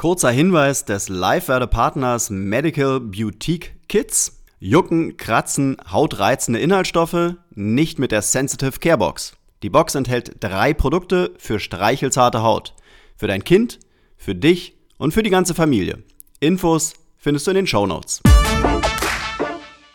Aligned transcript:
Kurzer 0.00 0.30
Hinweis 0.30 0.86
des 0.86 1.10
Live-Werde-Partners 1.10 2.30
Medical 2.30 3.00
Boutique 3.00 3.74
Kits. 3.86 4.40
Jucken, 4.58 5.18
Kratzen, 5.18 5.76
hautreizende 5.92 6.58
Inhaltsstoffe, 6.58 7.34
nicht 7.54 7.98
mit 7.98 8.10
der 8.10 8.22
Sensitive 8.22 8.78
Care 8.80 8.96
Box. 8.96 9.34
Die 9.62 9.68
Box 9.68 9.94
enthält 9.94 10.36
drei 10.40 10.72
Produkte 10.72 11.34
für 11.36 11.60
streichelzarte 11.60 12.42
Haut. 12.42 12.72
Für 13.14 13.26
dein 13.26 13.44
Kind, 13.44 13.78
für 14.16 14.34
dich 14.34 14.74
und 14.96 15.12
für 15.12 15.22
die 15.22 15.28
ganze 15.28 15.54
Familie. 15.54 16.02
Infos 16.40 16.94
findest 17.18 17.46
du 17.46 17.50
in 17.50 17.56
den 17.56 17.66
Show 17.66 17.86
Notes. 17.86 18.22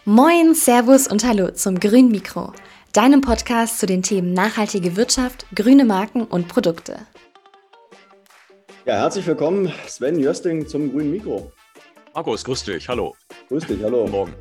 Moin, 0.06 0.54
Servus 0.54 1.08
und 1.08 1.26
Hallo 1.26 1.50
zum 1.50 1.80
Grün 1.80 2.12
Mikro, 2.12 2.54
deinem 2.94 3.22
Podcast 3.22 3.80
zu 3.80 3.88
den 3.88 4.04
Themen 4.04 4.34
nachhaltige 4.34 4.98
Wirtschaft, 4.98 5.48
grüne 5.56 5.84
Marken 5.84 6.26
und 6.26 6.48
Produkte. 6.48 7.08
Ja, 8.86 8.98
herzlich 8.98 9.26
willkommen, 9.26 9.74
Sven 9.88 10.20
Jösting 10.20 10.68
zum 10.68 10.92
Grünen 10.92 11.10
Mikro. 11.10 11.52
Markus, 12.14 12.44
grüß 12.44 12.66
dich, 12.66 12.88
hallo. 12.88 13.16
Grüß 13.48 13.66
dich, 13.66 13.82
hallo. 13.82 14.02
Guten 14.02 14.12
Morgen. 14.12 14.34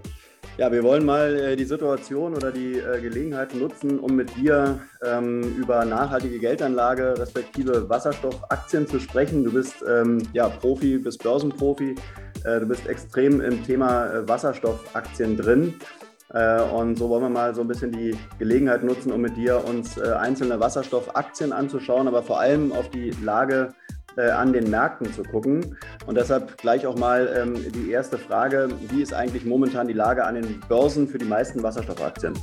Ja, 0.58 0.70
wir 0.70 0.82
wollen 0.82 1.06
mal 1.06 1.34
äh, 1.34 1.56
die 1.56 1.64
Situation 1.64 2.34
oder 2.34 2.52
die 2.52 2.74
äh, 2.74 3.00
Gelegenheit 3.00 3.54
nutzen, 3.54 3.98
um 3.98 4.14
mit 4.14 4.36
dir 4.36 4.82
ähm, 5.02 5.56
über 5.56 5.86
nachhaltige 5.86 6.38
Geldanlage 6.38 7.18
respektive 7.18 7.88
Wasserstoffaktien 7.88 8.86
zu 8.86 9.00
sprechen. 9.00 9.44
Du 9.44 9.52
bist 9.52 9.76
ähm, 9.88 10.18
ja 10.34 10.50
Profi, 10.50 10.98
bist 10.98 11.22
Börsenprofi, 11.22 11.94
äh, 12.44 12.60
du 12.60 12.66
bist 12.66 12.86
extrem 12.86 13.40
im 13.40 13.64
Thema 13.64 14.12
äh, 14.12 14.28
Wasserstoffaktien 14.28 15.38
drin. 15.38 15.80
Äh, 16.34 16.60
und 16.60 16.98
so 16.98 17.08
wollen 17.08 17.22
wir 17.22 17.30
mal 17.30 17.54
so 17.54 17.62
ein 17.62 17.68
bisschen 17.68 17.92
die 17.92 18.14
Gelegenheit 18.38 18.84
nutzen, 18.84 19.10
um 19.10 19.22
mit 19.22 19.38
dir 19.38 19.64
uns 19.64 19.96
äh, 19.96 20.12
einzelne 20.12 20.60
Wasserstoffaktien 20.60 21.50
anzuschauen, 21.50 22.08
aber 22.08 22.22
vor 22.22 22.40
allem 22.40 22.72
auf 22.72 22.90
die 22.90 23.10
Lage 23.22 23.72
äh, 24.16 24.30
an 24.30 24.52
den 24.52 24.70
Märkten 24.70 25.12
zu 25.12 25.23
gucken. 25.23 25.77
Und 26.06 26.16
deshalb 26.16 26.59
gleich 26.59 26.86
auch 26.86 26.96
mal 26.96 27.32
ähm, 27.36 27.72
die 27.72 27.91
erste 27.91 28.18
Frage, 28.18 28.68
wie 28.88 29.02
ist 29.02 29.12
eigentlich 29.12 29.45
momentan 29.45 29.88
die 29.88 29.94
Lage 29.94 30.25
an 30.25 30.34
den 30.34 30.61
Börsen 30.69 31.08
für 31.08 31.19
die 31.19 31.25
meisten 31.25 31.62
Wasserstoffaktien? 31.62 32.34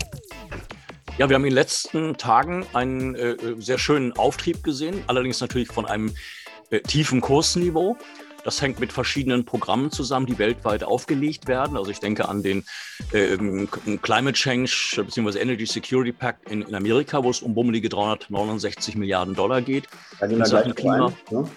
Ja, 1.18 1.30
wir 1.30 1.36
haben 1.36 1.44
in 1.44 1.52
den 1.52 1.56
letzten 1.56 2.18
Tagen 2.18 2.66
einen 2.74 3.16
äh, 3.16 3.36
sehr 3.60 3.78
schönen 3.78 4.14
Auftrieb 4.14 4.64
gesehen, 4.64 5.04
allerdings 5.08 5.42
natürlich 5.42 5.68
von 5.68 5.86
einem 5.86 6.14
äh, 6.70 6.80
tiefen 6.80 7.22
Kursniveau. 7.22 7.98
Das 8.44 8.62
hängt 8.62 8.80
mit 8.80 8.92
verschiedenen 8.92 9.46
Programmen 9.46 9.92
zusammen, 9.92 10.26
die 10.26 10.40
weltweit 10.40 10.84
aufgelegt 10.84 11.48
werden. 11.48 11.78
Also 11.78 11.92
ich 11.92 12.00
denke 12.00 12.28
an 12.28 12.42
den 12.42 12.64
äh, 13.12 13.38
Climate 14.02 14.34
Change 14.34 15.04
bzw. 15.06 15.40
Energy 15.40 15.66
Security 15.66 16.12
Pact 16.12 16.50
in, 16.50 16.64
in, 16.64 16.74
Amerika, 16.74 17.24
wo 17.24 17.30
es 17.30 17.42
um 17.42 17.54
bummelige 17.54 17.90
369 17.90 18.96
Milliarden 18.96 19.36
Dollar 19.36 19.62
geht. 19.62 19.88
Da 20.20 20.28
gehen 20.28 20.40
wir 20.40 20.46
gleich 20.46 20.76
Klima. 20.76 21.08
Ein, 21.08 21.14
ne? 21.30 21.50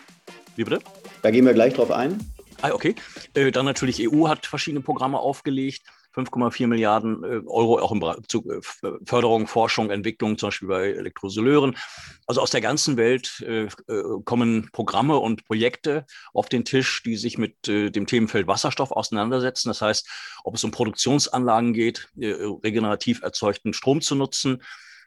Wie 0.57 0.65
bitte? 0.65 0.81
Da 1.23 1.31
gehen 1.31 1.45
wir 1.45 1.55
gleich 1.55 1.75
drauf 1.75 1.91
ein. 1.91 2.19
Ah, 2.63 2.71
okay. 2.73 2.95
Äh, 3.35 3.51
dann 3.51 3.67
natürlich 3.67 4.09
EU 4.11 4.29
hat 4.29 4.47
verschiedene 4.47 4.81
Programme 4.81 5.19
aufgelegt. 5.19 5.83
5,4 6.15 6.69
Milliarden 6.69 7.25
äh, 7.25 7.41
Euro 7.47 7.79
auch 7.81 7.91
im 7.91 8.01
zu 8.29 8.49
äh, 8.49 8.61
Förderung, 9.05 9.49
Forschung, 9.49 9.91
Entwicklung, 9.91 10.39
zum 10.39 10.49
Beispiel 10.49 10.69
bei 10.69 10.93
Elektrolyseuren. 10.93 11.77
Also 12.27 12.41
aus 12.41 12.51
der 12.51 12.61
ganzen 12.61 12.97
Welt 12.97 13.45
äh, 13.47 13.67
kommen 14.25 14.71
Programme 14.73 15.19
und 15.19 15.45
Projekte 15.45 16.07
auf 16.33 16.49
den 16.49 16.65
Tisch, 16.65 17.03
die 17.03 17.17
sich 17.17 17.37
mit 17.37 17.67
dem 17.67 18.07
Themenfeld 18.07 18.47
Wasserstoff 18.47 18.93
auseinandersetzen. 18.93 19.69
Das 19.69 19.83
heißt, 19.83 20.09
ob 20.45 20.55
es 20.55 20.65
um 20.65 20.71
Produktionsanlagen 20.71 21.73
geht, 21.73 22.09
regenerativ 22.17 23.23
erzeugten 23.23 23.73
Strom 23.73 24.01
zu 24.01 24.15
nutzen, 24.15 24.63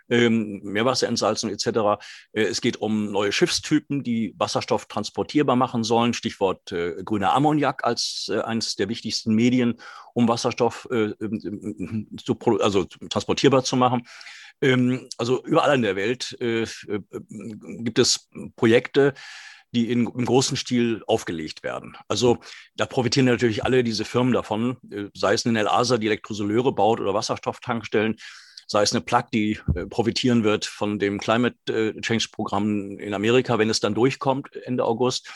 ähm, 0.09 0.61
Meerwasserentsalzung 0.63 1.49
etc. 1.49 2.01
Äh, 2.31 2.43
es 2.43 2.61
geht 2.61 2.77
um 2.77 3.11
neue 3.11 3.31
Schiffstypen, 3.31 4.03
die 4.03 4.33
Wasserstoff 4.37 4.85
transportierbar 4.85 5.55
machen 5.55 5.83
sollen. 5.83 6.13
Stichwort 6.13 6.71
äh, 6.71 7.03
grüner 7.03 7.33
Ammoniak 7.33 7.83
als 7.83 8.29
äh, 8.31 8.41
eines 8.41 8.75
der 8.75 8.89
wichtigsten 8.89 9.33
Medien, 9.33 9.75
um 10.13 10.27
Wasserstoff 10.27 10.87
äh, 10.91 11.13
ähm, 11.21 12.07
zu, 12.23 12.37
also 12.61 12.85
transportierbar 13.09 13.63
zu 13.63 13.75
machen. 13.75 14.07
Ähm, 14.61 15.07
also 15.17 15.43
überall 15.45 15.75
in 15.75 15.81
der 15.81 15.95
Welt 15.95 16.35
äh, 16.39 16.63
äh, 16.63 16.67
gibt 17.79 17.99
es 17.99 18.29
Projekte, 18.55 19.13
die 19.73 19.91
in, 19.91 20.07
im 20.07 20.25
großen 20.25 20.55
Stil 20.55 21.03
aufgelegt 21.07 21.61
werden. 21.61 21.97
Also 22.07 22.39
da 22.75 22.85
profitieren 22.85 23.25
natürlich 23.25 23.65
alle 23.65 23.83
diese 23.83 24.05
Firmen 24.05 24.33
davon, 24.33 24.77
sei 25.13 25.33
es 25.33 25.45
eine 25.45 25.59
El-Asa, 25.59 25.97
die 25.97 26.07
Elektrosoleure 26.07 26.71
baut 26.73 27.01
oder 27.01 27.13
Wasserstofftankstellen, 27.13 28.15
sei 28.67 28.83
es 28.83 28.93
eine 28.93 29.01
Plug, 29.01 29.23
die 29.33 29.59
äh, 29.75 29.85
profitieren 29.85 30.43
wird 30.43 30.65
von 30.65 30.99
dem 30.99 31.19
Climate 31.19 31.57
äh, 31.69 31.99
Change 32.01 32.27
Programm 32.31 32.99
in 32.99 33.13
Amerika, 33.13 33.57
wenn 33.57 33.69
es 33.69 33.79
dann 33.79 33.95
durchkommt 33.95 34.55
Ende 34.55 34.83
August. 34.83 35.29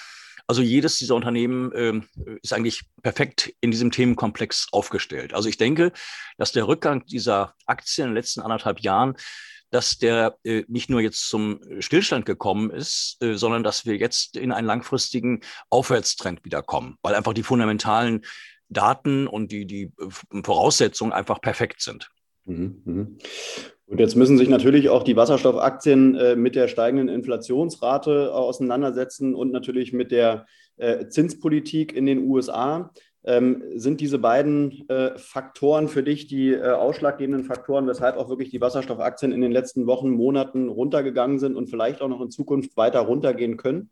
Also 0.48 0.62
jedes 0.62 0.98
dieser 0.98 1.16
Unternehmen 1.16 1.72
äh, 1.72 2.02
ist 2.42 2.54
eigentlich 2.54 2.84
perfekt 3.02 3.54
in 3.62 3.72
diesem 3.72 3.92
Themenkomplex 3.92 4.68
aufgestellt. 4.72 5.34
Also 5.34 5.48
ich 5.48 5.58
denke, 5.58 5.94
dass 6.38 6.52
der 6.52 6.68
Rückgang 6.68 7.06
dieser 7.06 7.56
Aktien 7.66 8.08
in 8.08 8.12
den 8.12 8.18
letzten 8.18 8.42
anderthalb 8.42 8.82
Jahren 8.82 9.16
dass 9.72 9.98
der 9.98 10.38
äh, 10.44 10.66
nicht 10.68 10.90
nur 10.90 11.00
jetzt 11.00 11.30
zum 11.30 11.62
Stillstand 11.80 12.26
gekommen 12.26 12.72
ist, 12.72 13.18
äh, 13.22 13.36
sondern 13.36 13.64
dass 13.64 13.86
wir 13.86 13.96
jetzt 13.96 14.36
in 14.36 14.52
einen 14.52 14.68
langfristigen 14.68 15.42
Aufwärtstrend 15.70 16.44
wiederkommen, 16.44 16.98
weil 17.02 17.16
einfach 17.16 17.34
die 17.34 17.44
fundamentalen 17.44 18.26
Daten 18.68 19.28
und 19.28 19.52
die, 19.52 19.66
die 19.66 19.84
äh, 19.84 20.44
Voraussetzungen 20.44 21.14
einfach 21.14 21.42
perfekt 21.42 21.82
sind. 21.82 22.12
Mhm, 22.46 22.82
mhm. 22.86 23.18
Und 23.92 24.00
jetzt 24.00 24.16
müssen 24.16 24.38
sich 24.38 24.48
natürlich 24.48 24.88
auch 24.88 25.04
die 25.04 25.18
Wasserstoffaktien 25.18 26.16
äh, 26.16 26.36
mit 26.38 26.56
der 26.56 26.70
steigenden 26.70 27.10
Inflationsrate 27.10 28.28
äh, 28.28 28.30
auseinandersetzen 28.30 29.36
und 29.36 29.52
natürlich 29.52 29.92
mit 29.92 30.12
der 30.12 30.46
äh, 30.78 31.08
Zinspolitik 31.08 31.94
in 31.94 32.06
den 32.06 32.24
USA. 32.24 32.92
Ähm, 33.24 33.62
sind 33.76 34.02
diese 34.02 34.18
beiden 34.18 34.88
Faktoren 35.18 35.88
für 35.88 36.02
dich 36.02 36.26
die 36.26 36.60
ausschlaggebenden 36.60 37.44
Faktoren, 37.44 37.86
weshalb 37.86 38.18
auch 38.18 38.30
wirklich 38.30 38.50
die 38.50 38.62
Wasserstoffaktien 38.62 39.32
in 39.32 39.42
den 39.42 39.52
letzten 39.52 39.86
Wochen, 39.86 40.10
Monaten 40.10 40.70
runtergegangen 40.70 41.38
sind 41.38 41.56
und 41.56 41.70
vielleicht 41.70 42.02
auch 42.02 42.08
noch 42.08 42.22
in 42.22 42.32
Zukunft 42.32 42.76
weiter 42.78 43.02
runtergehen 43.02 43.58
können? 43.58 43.92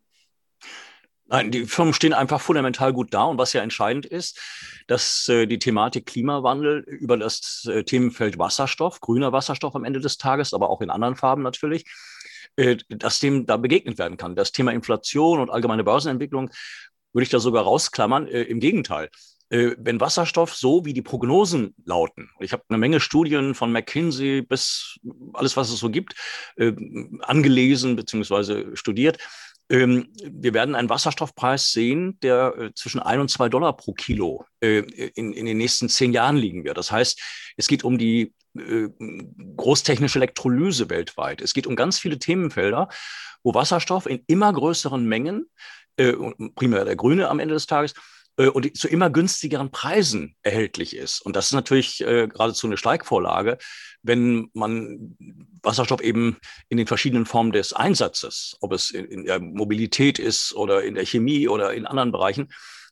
Nein, 1.29 1.51
die 1.51 1.65
Firmen 1.65 1.93
stehen 1.93 2.13
einfach 2.13 2.41
fundamental 2.41 2.91
gut 2.91 3.13
da. 3.13 3.23
Und 3.23 3.37
was 3.37 3.53
ja 3.53 3.61
entscheidend 3.61 4.05
ist, 4.05 4.39
dass 4.87 5.27
äh, 5.27 5.45
die 5.45 5.59
Thematik 5.59 6.07
Klimawandel 6.07 6.79
über 6.79 7.17
das 7.17 7.67
äh, 7.71 7.83
Themenfeld 7.83 8.39
Wasserstoff, 8.39 8.99
grüner 8.99 9.31
Wasserstoff 9.31 9.75
am 9.75 9.83
Ende 9.83 9.99
des 9.99 10.17
Tages, 10.17 10.53
aber 10.53 10.69
auch 10.69 10.81
in 10.81 10.89
anderen 10.89 11.15
Farben 11.15 11.43
natürlich, 11.43 11.85
äh, 12.55 12.77
dass 12.89 13.19
dem 13.19 13.45
da 13.45 13.57
begegnet 13.57 13.99
werden 13.99 14.17
kann. 14.17 14.35
Das 14.35 14.51
Thema 14.51 14.71
Inflation 14.71 15.39
und 15.39 15.51
allgemeine 15.51 15.83
Börsenentwicklung 15.83 16.49
würde 17.13 17.23
ich 17.23 17.29
da 17.29 17.39
sogar 17.39 17.63
rausklammern. 17.63 18.27
Äh, 18.27 18.43
Im 18.43 18.59
Gegenteil. 18.59 19.09
Äh, 19.49 19.75
wenn 19.77 19.99
Wasserstoff 19.99 20.55
so 20.55 20.85
wie 20.85 20.93
die 20.93 21.01
Prognosen 21.01 21.73
lauten, 21.85 22.29
ich 22.39 22.53
habe 22.53 22.63
eine 22.69 22.77
Menge 22.77 22.99
Studien 22.99 23.55
von 23.55 23.71
McKinsey 23.71 24.41
bis 24.41 24.99
alles, 25.33 25.57
was 25.57 25.71
es 25.71 25.79
so 25.79 25.89
gibt, 25.89 26.13
äh, 26.55 26.71
angelesen 27.21 27.95
bzw. 27.95 28.75
studiert, 28.75 29.17
wir 29.69 30.53
werden 30.53 30.73
einen 30.73 30.89
Wasserstoffpreis 30.89 31.71
sehen, 31.71 32.19
der 32.21 32.55
äh, 32.57 32.71
zwischen 32.73 32.99
ein 32.99 33.19
und 33.19 33.29
zwei 33.29 33.49
Dollar 33.49 33.77
pro 33.77 33.93
Kilo 33.93 34.45
äh, 34.61 34.79
in, 34.79 35.31
in 35.31 35.45
den 35.45 35.57
nächsten 35.57 35.89
zehn 35.89 36.11
Jahren 36.11 36.37
liegen 36.37 36.63
wird. 36.63 36.77
Das 36.77 36.91
heißt, 36.91 37.21
es 37.55 37.67
geht 37.67 37.83
um 37.83 37.99
die 37.99 38.33
äh, 38.57 38.89
großtechnische 39.55 40.17
Elektrolyse 40.17 40.89
weltweit. 40.89 41.41
Es 41.41 41.53
geht 41.53 41.67
um 41.67 41.75
ganz 41.75 41.99
viele 41.99 42.17
Themenfelder, 42.17 42.89
wo 43.43 43.53
Wasserstoff 43.53 44.07
in 44.07 44.23
immer 44.27 44.51
größeren 44.51 45.05
Mengen, 45.05 45.49
primär 46.55 46.85
der 46.85 46.95
Grüne 46.95 47.27
am 47.27 47.39
Ende 47.39 47.55
des 47.55 47.67
Tages, 47.67 47.93
und 48.47 48.77
zu 48.77 48.87
immer 48.87 49.09
günstigeren 49.09 49.71
Preisen 49.71 50.35
erhältlich 50.43 50.95
ist. 50.95 51.21
Und 51.21 51.35
das 51.35 51.47
ist 51.47 51.53
natürlich 51.53 52.01
äh, 52.01 52.27
geradezu 52.27 52.67
eine 52.67 52.77
Steigvorlage, 52.77 53.57
wenn 54.01 54.49
man 54.53 55.17
Wasserstoff 55.61 56.01
eben 56.01 56.37
in 56.69 56.77
den 56.77 56.87
verschiedenen 56.87 57.25
Formen 57.25 57.51
des 57.51 57.73
Einsatzes, 57.73 58.55
ob 58.61 58.71
es 58.71 58.91
in, 58.91 59.05
in 59.05 59.25
der 59.25 59.39
Mobilität 59.39 60.19
ist 60.19 60.53
oder 60.53 60.83
in 60.83 60.95
der 60.95 61.05
Chemie 61.05 61.47
oder 61.47 61.73
in 61.73 61.85
anderen 61.85 62.11
Bereichen, 62.11 62.49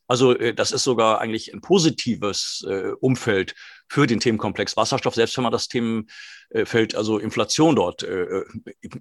also 0.08 0.36
äh, 0.36 0.54
das 0.54 0.72
ist 0.72 0.84
sogar 0.84 1.20
eigentlich 1.20 1.54
ein 1.54 1.60
positives 1.60 2.64
äh, 2.66 2.92
Umfeld 3.00 3.54
für 3.88 4.06
den 4.06 4.20
Themenkomplex 4.20 4.76
Wasserstoff, 4.76 5.14
selbst 5.14 5.36
wenn 5.36 5.44
man 5.44 5.52
das 5.52 5.68
Themenfeld, 5.68 6.94
also 6.94 7.18
Inflation 7.18 7.76
dort 7.76 8.02
äh, 8.02 8.22
äh 8.22 8.44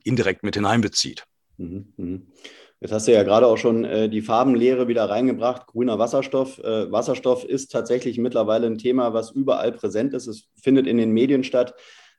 indirekt 0.04 0.44
mit 0.44 0.56
hineinbezieht. 0.56 1.24
Mhm, 1.58 1.94
mh. 1.98 2.20
Jetzt 2.80 2.92
hast 2.92 3.08
du 3.08 3.12
ja 3.12 3.24
gerade 3.24 3.48
auch 3.48 3.58
schon 3.58 3.86
äh, 3.86 4.08
die 4.08 4.22
Farbenlehre 4.22 4.88
wieder 4.88 5.10
reingebracht. 5.10 5.66
Grüner 5.66 5.98
Wasserstoff. 5.98 6.60
Äh, 6.60 6.92
Wasserstoff 6.92 7.44
ist 7.44 7.72
tatsächlich 7.72 8.20
mittlerweile 8.20 8.68
ein 8.68 8.78
Thema, 8.78 9.14
was 9.14 9.32
überall 9.32 9.72
präsent 9.72 10.14
ist. 10.14 10.28
Es 10.28 10.48
findet 10.62 10.86
in 10.86 10.98
den 10.98 11.12
Medien 11.12 11.44
statt. 11.44 11.74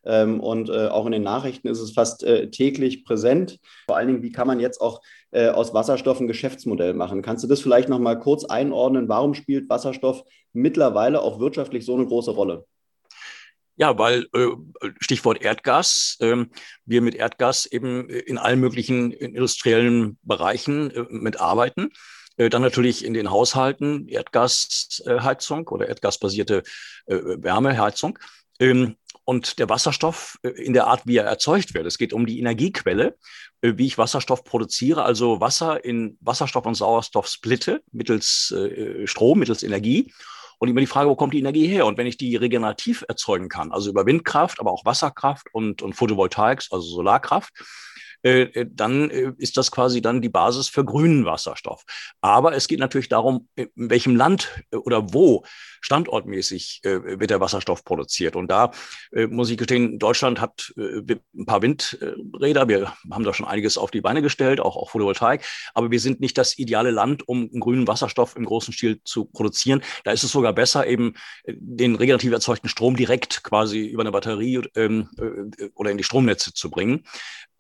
Ähm, 0.05 0.41
und 0.41 0.69
äh, 0.69 0.89
auch 0.89 1.07
in 1.07 1.13
den 1.13 1.23
Nachrichten 1.23 1.69
ist 1.69 1.81
es 1.81 1.93
fast 1.93 2.25
äh, 2.25 2.51
täglich 2.51 3.05
präsent. 3.05 3.59
Vor 3.87 3.97
allen 3.97 4.09
Dingen, 4.09 4.23
wie 4.23 4.33
kann 4.33 4.47
man 4.47 4.59
jetzt 4.59 4.81
auch 4.81 5.01
äh, 5.31 5.49
aus 5.49 5.75
Wasserstoff 5.75 6.19
ein 6.19 6.29
Geschäftsmodell 6.29 6.95
machen? 6.95 7.23
Kannst 7.23 7.45
du 7.45 7.49
das 7.49 7.61
vielleicht 7.61 7.89
noch 7.89 7.99
mal 8.01 8.19
kurz 8.19 8.45
einordnen? 8.45 9.09
Warum 9.09 9.35
spielt 9.35 9.69
Wasserstoff 9.69 10.25
mittlerweile 10.53 11.23
auch 11.23 11.39
wirtschaftlich 11.39 11.85
so 11.85 11.95
eine 11.95 12.07
große 12.07 12.33
Rolle? 12.33 12.65
Ja, 13.79 13.97
weil 13.97 14.27
äh, 14.35 14.49
Stichwort 14.99 15.41
Erdgas, 15.41 16.17
äh, 16.19 16.45
wir 16.85 17.01
mit 17.01 17.15
Erdgas 17.15 17.65
eben 17.65 18.11
in 18.11 18.37
allen 18.37 18.59
möglichen 18.59 19.13
industriellen 19.13 20.19
Bereichen 20.23 20.91
äh, 20.91 21.05
mitarbeiten. 21.09 21.91
Dann 22.37 22.63
natürlich 22.63 23.05
in 23.05 23.15
den 23.15 23.33
Haushalten 23.33 24.07
Erdgasheizung 24.07 25.67
oder 25.67 25.89
erdgasbasierte 25.89 26.63
Wärmeheizung. 27.07 28.17
Ähm, 28.61 28.95
und 29.25 29.59
der 29.59 29.69
Wasserstoff 29.69 30.39
in 30.43 30.73
der 30.73 30.87
Art, 30.87 31.03
wie 31.05 31.17
er 31.17 31.25
erzeugt 31.25 31.75
wird. 31.75 31.85
Es 31.85 31.99
geht 31.99 32.13
um 32.13 32.27
die 32.27 32.39
Energiequelle, 32.39 33.17
wie 33.61 33.87
ich 33.87 33.99
Wasserstoff 33.99 34.45
produziere, 34.45 35.03
also 35.03 35.41
Wasser 35.41 35.85
in 35.85 36.17
Wasserstoff 36.21 36.65
und 36.65 36.77
Sauerstoff 36.77 37.27
splitte 37.27 37.83
mittels 37.91 38.55
Strom, 39.05 39.41
mittels 39.41 39.65
Energie 39.65 40.13
und 40.59 40.69
immer 40.69 40.81
die 40.81 40.87
Frage, 40.87 41.09
wo 41.09 41.17
kommt 41.17 41.35
die 41.35 41.39
Energie 41.39 41.67
her? 41.67 41.87
Und 41.87 41.99
wenn 41.99 42.07
ich 42.07 42.17
die 42.17 42.37
regenerativ 42.37 43.05
erzeugen 43.09 43.49
kann, 43.49 43.73
also 43.73 43.91
über 43.91 44.07
Windkraft, 44.07 44.61
aber 44.61 44.73
auch 44.73 44.85
Wasserkraft 44.85 45.47
und, 45.53 45.83
und 45.83 45.95
Photovoltaik, 45.95 46.65
also 46.71 46.87
Solarkraft, 46.87 47.53
äh, 48.25 48.43
äh, 48.43 48.67
dann 48.69 49.11
äh, 49.11 49.33
ist 49.39 49.57
das 49.57 49.71
quasi 49.71 50.03
dann 50.03 50.21
die 50.21 50.29
Basis 50.29 50.69
für 50.69 50.85
grünen 50.85 51.25
Wasserstoff. 51.25 51.85
Aber 52.21 52.53
es 52.55 52.67
geht 52.67 52.81
natürlich 52.81 53.09
darum, 53.09 53.49
in 53.55 53.71
welchem 53.77 54.17
Land 54.17 54.51
oder 54.73 55.13
wo 55.13 55.45
standortmäßig 55.81 56.81
wird 56.83 57.31
der 57.31 57.41
Wasserstoff 57.41 57.85
produziert. 57.85 58.37
Und 58.37 58.51
da 58.51 58.71
muss 59.29 59.51
ich 59.51 59.57
gestehen, 59.57 59.99
Deutschland 59.99 60.41
hat 60.41 60.73
ein 60.77 61.47
paar 61.47 61.63
Windräder. 61.63 62.69
Wir 62.69 62.93
haben 63.11 63.25
da 63.25 63.35
schon 63.35 63.47
einiges 63.47 63.79
auf 63.79 63.91
die 63.91 64.01
Beine 64.01 64.23
gestellt, 64.23 64.61
auch, 64.61 64.77
auch 64.77 64.91
Photovoltaik. 64.91 65.45
Aber 65.75 65.91
wir 65.91 66.01
sind 66.01 66.21
nicht 66.21 66.39
das 66.39 66.59
ideale 66.59 66.91
Land, 66.91 67.29
um 67.29 67.51
grünen 67.51 67.87
Wasserstoff 67.87 68.37
im 68.37 68.45
großen 68.45 68.73
Stil 68.73 69.01
zu 69.05 69.27
produzieren. 69.27 69.83
Da 70.05 70.13
ist 70.13 70.25
es 70.25 70.33
sogar 70.33 70.53
besser, 70.53 70.87
eben 70.87 71.15
den 71.47 71.97
regenerativ 71.97 72.33
erzeugten 72.33 72.69
Strom 72.69 72.97
direkt 72.97 73.43
quasi 73.43 73.87
über 73.87 74.03
eine 74.03 74.13
Batterie 74.13 74.63
ähm, 74.75 75.09
oder 75.75 75.91
in 75.91 75.99
die 75.99 76.05
Stromnetze 76.05 76.53
zu 76.53 76.71
bringen. 76.71 77.05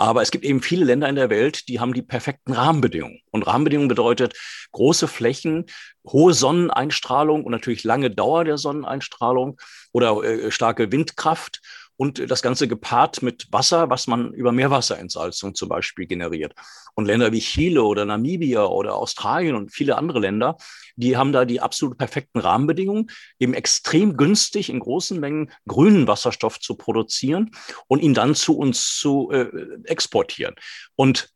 Aber 0.00 0.22
es 0.22 0.30
gibt 0.30 0.44
eben 0.44 0.62
viele 0.62 0.84
Länder 0.84 1.08
in 1.08 1.16
der 1.16 1.28
Welt, 1.28 1.68
die 1.68 1.80
haben 1.80 1.92
die 1.92 2.02
perfekten 2.02 2.52
Rahmenbedingungen. 2.52 3.20
Und 3.32 3.46
Rahmenbedingungen 3.46 3.88
bedeutet 3.88 4.34
große 4.70 5.08
Flächen, 5.08 5.66
hohe 6.06 6.34
Sonneneinstrahlung 6.34 7.44
und 7.44 7.50
natürlich 7.50 7.82
lange 7.82 8.07
Dauer 8.10 8.44
der 8.44 8.58
Sonneneinstrahlung 8.58 9.60
oder 9.92 10.22
äh, 10.22 10.50
starke 10.50 10.92
Windkraft 10.92 11.60
und 11.98 12.30
das 12.30 12.42
Ganze 12.42 12.68
gepaart 12.68 13.22
mit 13.22 13.48
Wasser, 13.50 13.90
was 13.90 14.06
man 14.06 14.32
über 14.32 14.52
Meerwasserentsalzung 14.52 15.56
zum 15.56 15.68
Beispiel 15.68 16.06
generiert. 16.06 16.54
Und 16.94 17.06
Länder 17.06 17.32
wie 17.32 17.40
Chile 17.40 17.82
oder 17.82 18.04
Namibia 18.04 18.64
oder 18.66 18.94
Australien 18.94 19.56
und 19.56 19.72
viele 19.72 19.98
andere 19.98 20.20
Länder, 20.20 20.56
die 20.94 21.16
haben 21.16 21.32
da 21.32 21.44
die 21.44 21.60
absolut 21.60 21.98
perfekten 21.98 22.38
Rahmenbedingungen, 22.38 23.10
eben 23.40 23.52
extrem 23.52 24.16
günstig 24.16 24.70
in 24.70 24.78
großen 24.78 25.18
Mengen 25.18 25.50
grünen 25.66 26.06
Wasserstoff 26.06 26.60
zu 26.60 26.76
produzieren 26.76 27.50
und 27.88 28.00
ihn 28.00 28.14
dann 28.14 28.36
zu 28.36 28.56
uns 28.56 28.96
zu 28.96 29.30
äh, 29.32 29.48
exportieren. 29.84 30.54
Und 30.94 31.30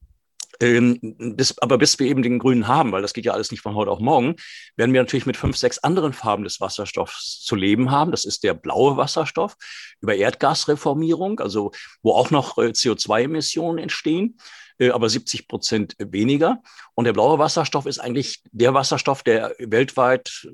ähm, 0.63 0.99
bis, 1.01 1.59
aber 1.59 1.77
bis 1.77 1.99
wir 1.99 2.07
eben 2.07 2.23
den 2.23 2.39
grünen 2.39 2.69
haben, 2.69 2.93
weil 2.93 3.03
das 3.03 3.13
geht 3.13 3.25
ja 3.25 3.33
alles 3.33 3.51
nicht 3.51 3.61
von 3.61 3.75
heute 3.75 3.91
auf 3.91 3.99
morgen, 3.99 4.37
werden 4.77 4.93
wir 4.93 5.03
natürlich 5.03 5.27
mit 5.27 5.37
fünf, 5.37 5.57
sechs 5.57 5.79
anderen 5.79 6.13
Farben 6.13 6.45
des 6.45 6.61
Wasserstoffs 6.61 7.43
zu 7.43 7.57
leben 7.57 7.91
haben. 7.91 8.13
Das 8.13 8.25
ist 8.25 8.45
der 8.45 8.55
blaue 8.55 8.97
Wasserstoff 8.97 9.57
über 10.01 10.15
Erdgasreformierung, 10.15 11.41
also 11.41 11.73
wo 12.03 12.13
auch 12.13 12.31
noch 12.31 12.59
äh, 12.59 12.71
CO2-Emissionen 12.71 13.79
entstehen 13.79 14.39
äh, 14.79 14.91
aber 14.91 15.09
70 15.09 15.49
Prozent 15.49 15.97
weniger. 15.99 16.63
Und 16.95 17.05
der 17.05 17.13
blaue 17.13 17.39
Wasserstoff 17.39 17.87
ist 17.87 17.99
eigentlich 17.99 18.43
der 18.53 18.73
Wasserstoff, 18.73 19.23
der 19.23 19.55
weltweit 19.59 20.47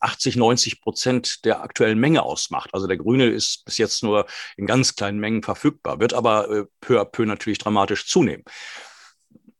80, 0.00 0.34
äh, 0.34 0.38
90 0.38 0.80
Prozent 0.80 1.44
der 1.44 1.62
aktuellen 1.62 1.98
Menge 1.98 2.22
ausmacht. 2.22 2.70
Also 2.72 2.86
der 2.86 2.96
grüne 2.96 3.26
ist 3.26 3.64
bis 3.64 3.78
jetzt 3.78 4.02
nur 4.02 4.26
in 4.56 4.66
ganz 4.66 4.96
kleinen 4.96 5.20
Mengen 5.20 5.42
verfügbar, 5.42 6.00
wird 6.00 6.14
aber 6.14 6.66
peu 6.80 7.00
à 7.00 7.04
peu 7.04 7.24
natürlich 7.24 7.58
dramatisch 7.58 8.06
zunehmen. 8.06 8.44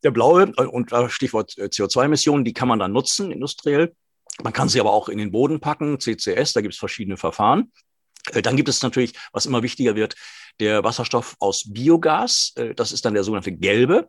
Der 0.02 0.10
blaue, 0.10 0.52
äh, 0.56 0.64
und 0.64 0.92
Stichwort 1.08 1.56
äh, 1.58 1.64
CO2-Emissionen, 1.64 2.44
die 2.44 2.52
kann 2.52 2.68
man 2.68 2.78
dann 2.78 2.92
nutzen 2.92 3.30
industriell. 3.30 3.94
Man 4.42 4.52
kann 4.52 4.68
sie 4.68 4.80
aber 4.80 4.92
auch 4.92 5.08
in 5.08 5.18
den 5.18 5.30
Boden 5.30 5.60
packen, 5.60 6.00
CCS, 6.00 6.54
da 6.54 6.60
gibt 6.60 6.74
es 6.74 6.78
verschiedene 6.78 7.16
Verfahren. 7.16 7.72
Äh, 8.32 8.42
dann 8.42 8.56
gibt 8.56 8.68
es 8.68 8.82
natürlich, 8.82 9.14
was 9.32 9.46
immer 9.46 9.62
wichtiger 9.62 9.94
wird, 9.94 10.14
der 10.60 10.84
Wasserstoff 10.84 11.36
aus 11.38 11.64
Biogas. 11.72 12.54
Das 12.76 12.92
ist 12.92 13.04
dann 13.04 13.14
der 13.14 13.24
sogenannte 13.24 13.52
gelbe. 13.52 14.08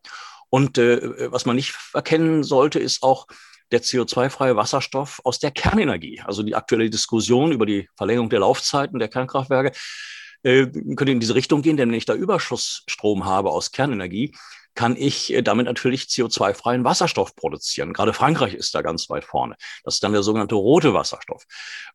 Und 0.49 0.77
was 0.77 1.45
man 1.45 1.55
nicht 1.55 1.71
verkennen 1.71 2.43
sollte, 2.43 2.77
ist 2.79 3.01
auch 3.01 3.27
der 3.71 3.81
CO2-freie 3.81 4.55
Wasserstoff 4.55 5.21
aus 5.23 5.39
der 5.39 5.51
Kernenergie. 5.51 6.21
Also 6.25 6.43
die 6.43 6.53
aktuelle 6.53 6.89
Diskussion 6.89 7.53
über 7.53 7.65
die 7.65 7.89
Verlängerung 7.95 8.29
der 8.29 8.41
Laufzeiten 8.41 8.99
der 8.99 9.07
Kernkraftwerke 9.07 9.71
könnte 10.43 11.11
in 11.11 11.21
diese 11.21 11.33
Richtung 11.33 11.61
gehen, 11.61 11.77
denn 11.77 11.89
wenn 11.89 11.97
ich 11.97 12.05
da 12.05 12.13
Überschussstrom 12.13 13.23
habe 13.23 13.49
aus 13.49 13.71
Kernenergie, 13.71 14.35
kann 14.75 14.95
ich 14.97 15.33
äh, 15.33 15.41
damit 15.41 15.65
natürlich 15.65 16.03
CO2-freien 16.03 16.83
Wasserstoff 16.83 17.35
produzieren. 17.35 17.93
Gerade 17.93 18.13
Frankreich 18.13 18.53
ist 18.53 18.73
da 18.75 18.81
ganz 18.81 19.09
weit 19.09 19.23
vorne. 19.23 19.55
Das 19.83 19.95
ist 19.95 20.03
dann 20.03 20.13
der 20.13 20.23
sogenannte 20.23 20.55
rote 20.55 20.93
Wasserstoff. 20.93 21.43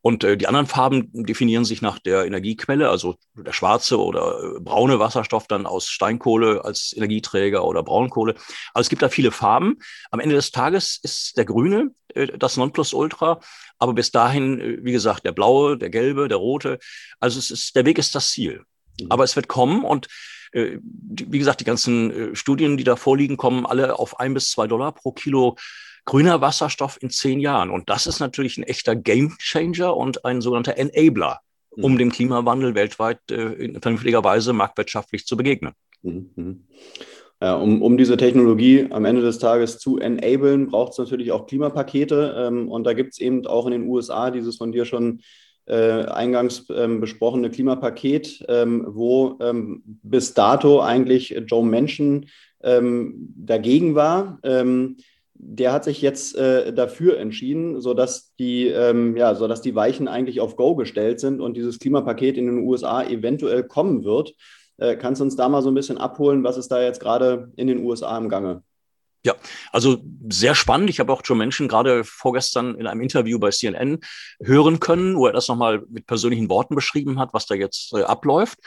Und 0.01 0.25
äh, 0.25 0.37
die 0.37 0.47
anderen 0.47 0.67
Farben 0.67 1.11
definieren 1.13 1.65
sich 1.65 1.83
nach 1.83 1.99
der 1.99 2.25
Energiequelle, 2.25 2.89
also 2.91 3.17
der 3.35 3.53
schwarze 3.53 3.99
oder 4.01 4.57
äh, 4.57 4.61
braune 4.61 4.99
Wasserstoff 4.99 5.47
dann 5.47 5.67
aus 5.67 5.89
Steinkohle 5.89 6.65
als 6.65 6.95
Energieträger 6.97 7.65
oder 7.65 7.83
Braunkohle. 7.83 8.35
Also 8.75 8.87
es 8.87 8.89
gibt 8.89 9.03
da 9.03 9.09
viele 9.09 9.33
Farben. 9.33 9.79
Am 10.11 10.21
Ende 10.21 10.35
des 10.35 10.51
Tages 10.51 10.99
ist 11.03 11.37
der 11.37 11.45
grüne 11.45 11.91
das 12.39 12.57
Nonplusultra. 12.57 13.41
Aber 13.79 13.93
bis 13.93 14.11
dahin, 14.11 14.81
wie 14.83 14.93
gesagt, 14.93 15.25
der 15.25 15.33
blaue, 15.33 15.77
der 15.77 15.91
gelbe, 15.91 16.29
der 16.29 16.39
rote. 16.39 16.79
Also 17.21 17.39
es 17.39 17.51
ist, 17.51 17.77
der 17.77 17.85
Weg 17.85 17.99
ist 17.99 18.15
das 18.15 18.31
Ziel. 18.31 18.65
Mhm. 19.01 19.07
Aber 19.11 19.25
es 19.25 19.37
wird 19.37 19.49
kommen 19.49 19.85
und 19.85 20.09
äh, 20.53 20.79
wie 20.83 21.39
gesagt, 21.39 21.61
die 21.61 21.65
ganzen 21.65 22.11
äh, 22.11 22.37
Studien, 22.37 22.77
die 22.77 22.85
da 22.85 22.97
vorliegen, 22.97 23.37
kommen 23.37 23.67
alle 23.67 23.99
auf 23.99 24.21
ein 24.21 24.35
bis 24.35 24.51
zwei 24.51 24.67
Dollar 24.67 24.93
pro 24.93 25.13
Kilo 25.13 25.57
grüner 26.05 26.41
Wasserstoff 26.41 26.99
in 27.03 27.11
zehn 27.11 27.39
Jahren. 27.39 27.71
Und 27.71 27.91
das 27.91 28.07
ist 28.07 28.19
natürlich 28.19 28.57
ein 28.57 28.63
echter 28.63 28.97
Gamechanger 28.97 29.95
und 29.95 30.25
ein 30.25 30.41
sogenannter 30.41 30.79
Enabler, 30.79 31.41
um 31.71 31.93
mhm. 31.93 31.99
dem 31.99 32.13
Klimawandel 32.13 32.75
weltweit 32.75 33.19
äh, 33.31 33.53
in 33.53 33.81
vernünftiger 33.81 34.25
Weise 34.25 34.53
marktwirtschaftlich 34.53 35.27
zu 35.27 35.37
begegnen. 35.37 35.75
Mhm. 36.03 36.31
mhm. 36.35 36.65
Ja, 37.41 37.55
um, 37.55 37.83
um 37.83 37.97
diese 37.97 38.17
Technologie 38.17 38.89
am 38.91 39.05
Ende 39.05 39.23
des 39.23 39.39
Tages 39.39 39.79
zu 39.79 39.99
enablen, 39.99 40.67
braucht 40.67 40.93
es 40.93 40.99
natürlich 40.99 41.31
auch 41.31 41.47
Klimapakete. 41.47 42.35
Ähm, 42.37 42.69
und 42.69 42.83
da 42.83 42.95
gibt 42.95 43.13
es 43.13 43.21
eben 43.21 43.47
auch 43.47 43.67
in 43.67 43.73
den 43.73 43.87
USA 43.87 44.33
dieses 44.33 44.57
von 44.57 44.73
dir 44.73 44.85
schon 44.85 45.21
äh, 45.69 46.07
eingangs 46.07 46.67
ähm, 46.75 47.01
besprochene 47.01 47.51
Klimapaket, 47.51 48.45
ähm, 48.49 48.85
wo 48.89 49.37
ähm, 49.41 49.83
bis 49.85 50.35
dato 50.35 50.81
eigentlich 50.81 51.31
Joe 51.47 51.65
Manchin 51.65 52.27
ähm, 52.63 53.35
dagegen 53.37 53.95
war. 53.95 54.39
Ähm, 54.43 54.97
der 55.35 55.73
hat 55.73 55.85
sich 55.85 56.03
jetzt 56.03 56.37
äh, 56.37 56.73
dafür 56.73 57.19
entschieden, 57.19 57.81
sodass 57.81 58.35
die, 58.39 58.67
ähm, 58.67 59.17
ja, 59.17 59.35
sodass 59.35 59.61
die 59.61 59.75
Weichen 59.75 60.09
eigentlich 60.09 60.41
auf 60.41 60.57
Go 60.57 60.75
gestellt 60.75 61.21
sind 61.21 61.41
und 61.41 61.57
dieses 61.57 61.79
Klimapaket 61.79 62.37
in 62.37 62.47
den 62.47 62.67
USA 62.67 63.05
eventuell 63.05 63.63
kommen 63.63 64.05
wird. 64.05 64.35
Äh, 64.79 64.97
kannst 64.97 65.21
du 65.21 65.25
uns 65.25 65.37
da 65.37 65.49
mal 65.49 65.63
so 65.63 65.71
ein 65.71 65.75
bisschen 65.75 65.99
abholen, 65.99 66.43
was 66.43 66.57
ist 66.57 66.69
da 66.69 66.83
jetzt 66.83 67.01
gerade 67.01 67.53
in 67.57 67.69
den 67.69 67.85
USA 67.85 68.17
im 68.19 68.29
Gange? 68.29 68.63
Ja, 69.25 69.35
also 69.73 69.99
sehr 70.29 70.55
spannend. 70.55 70.91
Ich 70.91 71.01
habe 71.01 71.13
auch 71.13 71.23
Joe 71.25 71.37
Menschen 71.37 71.69
gerade 71.69 72.05
vorgestern 72.05 72.77
in 72.77 72.87
einem 72.87 73.01
Interview 73.01 73.39
bei 73.39 73.51
CNN 73.51 73.99
hören 74.43 74.79
können, 74.81 75.17
wo 75.17 75.27
er 75.27 75.33
das 75.33 75.49
nochmal 75.49 75.83
mit 75.89 76.07
persönlichen 76.07 76.49
Worten 76.49 76.75
beschrieben 76.75 77.19
hat, 77.19 77.35
was 77.35 77.47
da 77.47 77.55
jetzt 77.55 77.93
äh, 77.95 78.03
abläuft. 78.03 78.59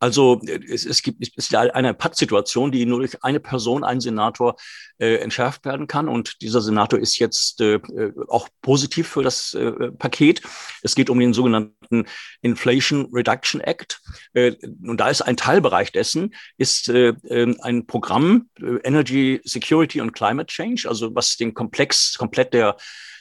Also 0.00 0.40
es, 0.44 0.84
es 0.84 1.02
gibt 1.02 1.22
es 1.22 1.30
ist 1.36 1.54
eine 1.54 1.94
Pattsituation, 1.94 2.70
die 2.72 2.84
nur 2.84 2.98
durch 2.98 3.22
eine 3.22 3.40
Person, 3.40 3.84
einen 3.84 4.00
Senator 4.00 4.56
äh, 4.98 5.16
entschärft 5.16 5.64
werden 5.64 5.86
kann. 5.86 6.08
Und 6.08 6.42
dieser 6.42 6.60
Senator 6.60 6.98
ist 6.98 7.18
jetzt 7.18 7.60
äh, 7.60 7.80
auch 8.28 8.48
positiv 8.60 9.08
für 9.08 9.22
das 9.22 9.54
äh, 9.54 9.72
Paket. 9.92 10.42
Es 10.82 10.94
geht 10.94 11.10
um 11.10 11.18
den 11.18 11.32
sogenannten 11.32 12.06
Inflation 12.42 13.08
Reduction 13.12 13.60
Act. 13.60 14.00
Äh, 14.34 14.52
und 14.82 14.98
da 14.98 15.08
ist 15.08 15.22
ein 15.22 15.36
Teilbereich 15.36 15.92
dessen, 15.92 16.34
ist 16.58 16.88
äh, 16.88 17.14
ähm, 17.28 17.56
ein 17.62 17.86
Programm 17.86 18.48
äh, 18.60 18.76
Energy 18.84 19.40
Security 19.44 20.00
und 20.00 20.12
Climate 20.12 20.46
Change, 20.46 20.88
also 20.88 21.14
was 21.14 21.36
den 21.36 21.54
Komplex 21.54 22.16
komplett 22.18 22.52
der 22.54 22.76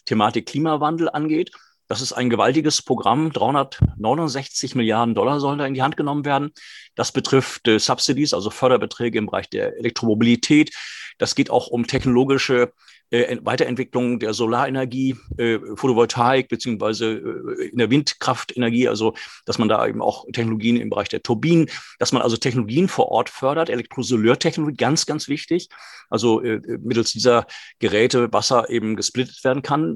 Thematik 0.06 0.48
Klimawandel 0.48 1.10
angeht. 1.10 1.52
Das 1.88 2.02
ist 2.02 2.14
ein 2.14 2.30
gewaltiges 2.30 2.82
Programm. 2.82 3.32
369 3.32 4.76
Milliarden 4.76 5.16
Dollar 5.16 5.40
sollen 5.40 5.60
da 5.60 5.66
in 5.66 5.74
die 5.74 5.84
Hand 5.84 5.98
genommen 5.98 6.26
werden. 6.26 6.52
Das 6.96 7.12
betrifft 7.12 7.68
äh, 7.68 7.80
Subsidies, 7.80 8.34
also 8.34 8.50
Förderbeträge 8.50 9.18
im 9.18 9.28
Bereich 9.28 9.50
der 9.50 9.78
Elektromobilität. 9.78 10.72
Das 11.18 11.36
geht 11.36 11.50
auch 11.50 11.68
um 11.68 11.86
technologische 11.88 12.72
äh, 13.14 13.38
Weiterentwicklung 13.44 14.18
der 14.20 14.34
Solarenergie, 14.34 15.16
äh, 15.38 15.60
Photovoltaik 15.76 16.48
beziehungsweise 16.50 17.12
äh, 17.14 17.68
in 17.68 17.78
der 17.78 17.92
Windkraftenergie, 17.92 18.88
also 18.88 19.14
dass 19.46 19.60
man 19.60 19.70
da 19.70 19.86
eben 19.86 20.02
auch 20.02 20.26
Technologien 20.34 20.78
im 20.78 20.90
Bereich 20.90 21.10
der 21.10 21.22
Turbinen, 21.22 21.70
dass 22.00 22.12
man 22.12 22.24
also 22.24 22.38
Technologien 22.38 22.88
vor 22.88 23.10
Ort 23.10 23.30
fördert, 23.30 23.70
Elektrosoleurtechnologie, 23.70 24.78
ganz, 24.78 25.06
ganz 25.06 25.28
wichtig. 25.28 25.70
Also 26.10 26.42
äh, 26.42 26.60
mittels 26.82 27.12
dieser 27.12 27.46
Geräte 27.78 28.34
Wasser 28.34 28.70
eben 28.70 28.96
gesplittet 28.96 29.44
werden 29.44 29.62
kann 29.62 29.96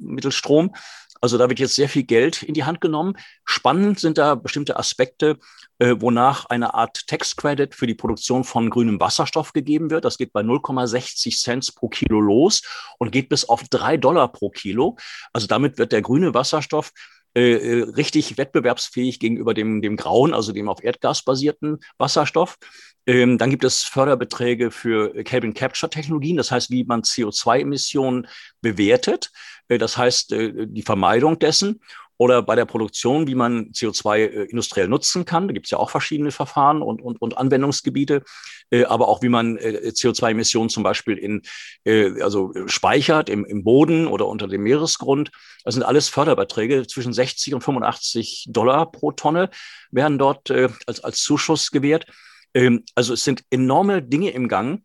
mittels 0.00 0.34
Strom. 0.34 0.74
Also 1.20 1.38
da 1.38 1.48
wird 1.48 1.58
jetzt 1.58 1.74
sehr 1.74 1.88
viel 1.88 2.04
Geld 2.04 2.42
in 2.42 2.54
die 2.54 2.64
Hand 2.64 2.80
genommen. 2.80 3.14
Spannend 3.44 3.98
sind 4.00 4.18
da 4.18 4.34
bestimmte 4.34 4.76
Aspekte, 4.76 5.38
äh, 5.78 5.96
wonach 5.98 6.46
eine 6.46 6.74
Art 6.74 7.06
Tax 7.06 7.36
Credit 7.36 7.74
für 7.74 7.86
die 7.86 7.94
Produktion 7.94 8.44
von 8.44 8.70
grünem 8.70 9.00
Wasserstoff 9.00 9.52
gegeben 9.52 9.90
wird. 9.90 10.04
Das 10.04 10.18
geht 10.18 10.32
bei 10.32 10.42
0,60 10.42 11.40
Cent 11.42 11.74
pro 11.74 11.88
Kilo 11.88 12.20
los 12.20 12.62
und 12.98 13.12
geht 13.12 13.28
bis 13.28 13.44
auf 13.48 13.62
drei 13.68 13.96
Dollar 13.96 14.28
pro 14.32 14.50
Kilo. 14.50 14.96
Also 15.32 15.46
damit 15.46 15.78
wird 15.78 15.92
der 15.92 16.02
grüne 16.02 16.34
Wasserstoff 16.34 16.92
äh, 17.38 17.52
äh, 17.52 17.82
richtig 17.90 18.36
wettbewerbsfähig 18.36 19.20
gegenüber 19.20 19.54
dem, 19.54 19.80
dem 19.80 19.96
grauen, 19.96 20.34
also 20.34 20.50
dem 20.50 20.68
auf 20.68 20.82
Erdgas 20.82 21.22
basierten 21.22 21.78
Wasserstoff. 21.96 22.58
Ähm, 23.06 23.38
dann 23.38 23.50
gibt 23.50 23.62
es 23.62 23.84
Förderbeträge 23.84 24.72
für 24.72 25.22
Carbon 25.22 25.54
Capture 25.54 25.88
Technologien, 25.88 26.36
das 26.36 26.50
heißt, 26.50 26.70
wie 26.70 26.82
man 26.82 27.02
CO2-Emissionen 27.02 28.26
bewertet. 28.60 29.30
Äh, 29.68 29.78
das 29.78 29.96
heißt, 29.96 30.32
äh, 30.32 30.66
die 30.66 30.82
Vermeidung 30.82 31.38
dessen 31.38 31.80
oder 32.18 32.42
bei 32.42 32.56
der 32.56 32.66
Produktion, 32.66 33.26
wie 33.26 33.34
man 33.34 33.70
CO2 33.70 34.18
äh, 34.18 34.44
industriell 34.44 34.88
nutzen 34.88 35.24
kann. 35.24 35.48
Da 35.48 35.54
gibt 35.54 35.66
es 35.66 35.70
ja 35.70 35.78
auch 35.78 35.88
verschiedene 35.88 36.32
Verfahren 36.32 36.82
und, 36.82 37.00
und, 37.00 37.22
und 37.22 37.38
Anwendungsgebiete, 37.38 38.22
äh, 38.70 38.84
aber 38.84 39.08
auch 39.08 39.22
wie 39.22 39.28
man 39.28 39.56
äh, 39.56 39.92
CO2-Emissionen 39.94 40.68
zum 40.68 40.82
Beispiel 40.82 41.16
in, 41.16 41.42
äh, 41.84 42.20
also 42.20 42.52
speichert 42.66 43.28
im, 43.30 43.44
im 43.44 43.64
Boden 43.64 44.08
oder 44.08 44.26
unter 44.26 44.48
dem 44.48 44.64
Meeresgrund. 44.64 45.30
Das 45.64 45.74
sind 45.74 45.84
alles 45.84 46.08
Förderbeträge 46.08 46.86
zwischen 46.86 47.12
60 47.12 47.54
und 47.54 47.62
85 47.62 48.46
Dollar 48.50 48.90
pro 48.90 49.12
Tonne 49.12 49.48
werden 49.90 50.18
dort 50.18 50.50
äh, 50.50 50.68
als, 50.86 51.02
als 51.04 51.22
Zuschuss 51.22 51.70
gewährt. 51.70 52.06
Ähm, 52.52 52.84
also 52.96 53.14
es 53.14 53.22
sind 53.22 53.44
enorme 53.50 54.02
Dinge 54.02 54.30
im 54.30 54.48
Gang 54.48 54.82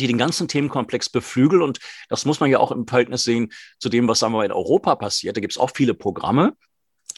die 0.00 0.06
den 0.06 0.18
ganzen 0.18 0.48
Themenkomplex 0.48 1.08
beflügeln. 1.08 1.62
Und 1.62 1.78
das 2.08 2.24
muss 2.24 2.40
man 2.40 2.50
ja 2.50 2.58
auch 2.58 2.72
im 2.72 2.86
Verhältnis 2.86 3.24
sehen 3.24 3.52
zu 3.78 3.88
dem, 3.88 4.08
was 4.08 4.18
sagen 4.18 4.34
wir 4.34 4.44
in 4.44 4.52
Europa 4.52 4.96
passiert. 4.96 5.36
Da 5.36 5.40
gibt 5.40 5.52
es 5.52 5.58
auch 5.58 5.70
viele 5.74 5.94
Programme. 5.94 6.54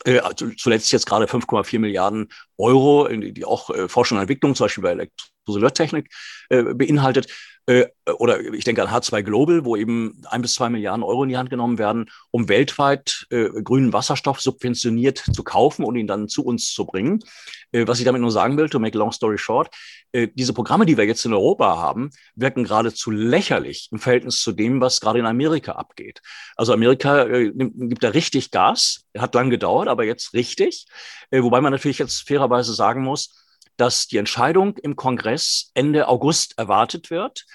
Äh, 0.05 0.21
zuletzt 0.57 0.91
jetzt 0.91 1.07
gerade 1.07 1.27
5,4 1.27 1.79
Milliarden 1.79 2.29
Euro, 2.59 3.09
die 3.09 3.45
auch 3.45 3.71
äh, 3.71 3.89
Forschung 3.89 4.19
und 4.19 4.23
Entwicklung, 4.23 4.55
zum 4.55 4.65
Beispiel 4.65 4.83
bei 4.83 5.09
Elektrolyttechnik, 5.47 6.11
äh, 6.51 6.63
beinhaltet. 6.75 7.29
Äh, 7.67 7.87
oder 8.19 8.41
ich 8.41 8.65
denke 8.65 8.83
an 8.83 8.89
H2 8.89 9.23
Global, 9.23 9.65
wo 9.65 9.77
eben 9.77 10.21
ein 10.29 10.43
bis 10.43 10.55
zwei 10.55 10.69
Milliarden 10.69 11.05
Euro 11.05 11.23
in 11.23 11.29
die 11.29 11.37
Hand 11.37 11.49
genommen 11.49 11.79
werden, 11.79 12.11
um 12.33 12.49
weltweit 12.49 13.27
äh, 13.31 13.49
grünen 13.63 13.93
Wasserstoff 13.93 14.41
subventioniert 14.41 15.19
zu 15.19 15.45
kaufen 15.45 15.85
und 15.85 15.95
ihn 15.95 16.09
dann 16.09 16.29
zu 16.29 16.45
uns 16.45 16.73
zu 16.73 16.85
bringen. 16.85 17.21
Äh, 17.71 17.87
was 17.87 18.01
ich 18.01 18.05
damit 18.05 18.21
nur 18.21 18.33
sagen 18.33 18.57
will, 18.57 18.69
to 18.69 18.81
make 18.81 18.97
a 18.97 18.99
long 18.99 19.13
story 19.13 19.39
short, 19.39 19.73
äh, 20.11 20.27
diese 20.35 20.53
Programme, 20.53 20.87
die 20.87 20.97
wir 20.97 21.05
jetzt 21.05 21.25
in 21.25 21.33
Europa 21.33 21.77
haben, 21.77 22.11
wirken 22.35 22.65
geradezu 22.65 23.13
lächerlich 23.13 23.91
im 23.93 24.01
Verhältnis 24.01 24.43
zu 24.43 24.51
dem, 24.51 24.81
was 24.81 25.01
gerade 25.01 25.21
in 25.21 25.27
Amerika 25.27 25.73
abgeht. 25.73 26.21
Also 26.57 26.73
Amerika 26.73 27.23
äh, 27.23 27.53
nimmt, 27.55 27.75
gibt 27.91 28.03
da 28.03 28.09
richtig 28.09 28.51
Gas, 28.51 29.05
hat 29.17 29.37
lang 29.37 29.51
gedauert, 29.51 29.87
aber 29.87 30.05
jetzt 30.05 30.35
richtig. 30.35 30.87
Wobei 31.31 31.63
man 31.63 31.73
natürlich 31.73 31.99
jetzt 31.99 32.29
fairerweise 32.29 32.75
sagen 32.75 33.03
muss, 33.03 33.42
dass 33.83 34.07
die 34.07 34.19
Entscheidung 34.19 34.77
im 34.77 34.95
Kongress 34.95 35.73
Ende 35.75 36.07
August 36.07 36.57
erwartet 36.57 37.11
wird. 37.11 37.47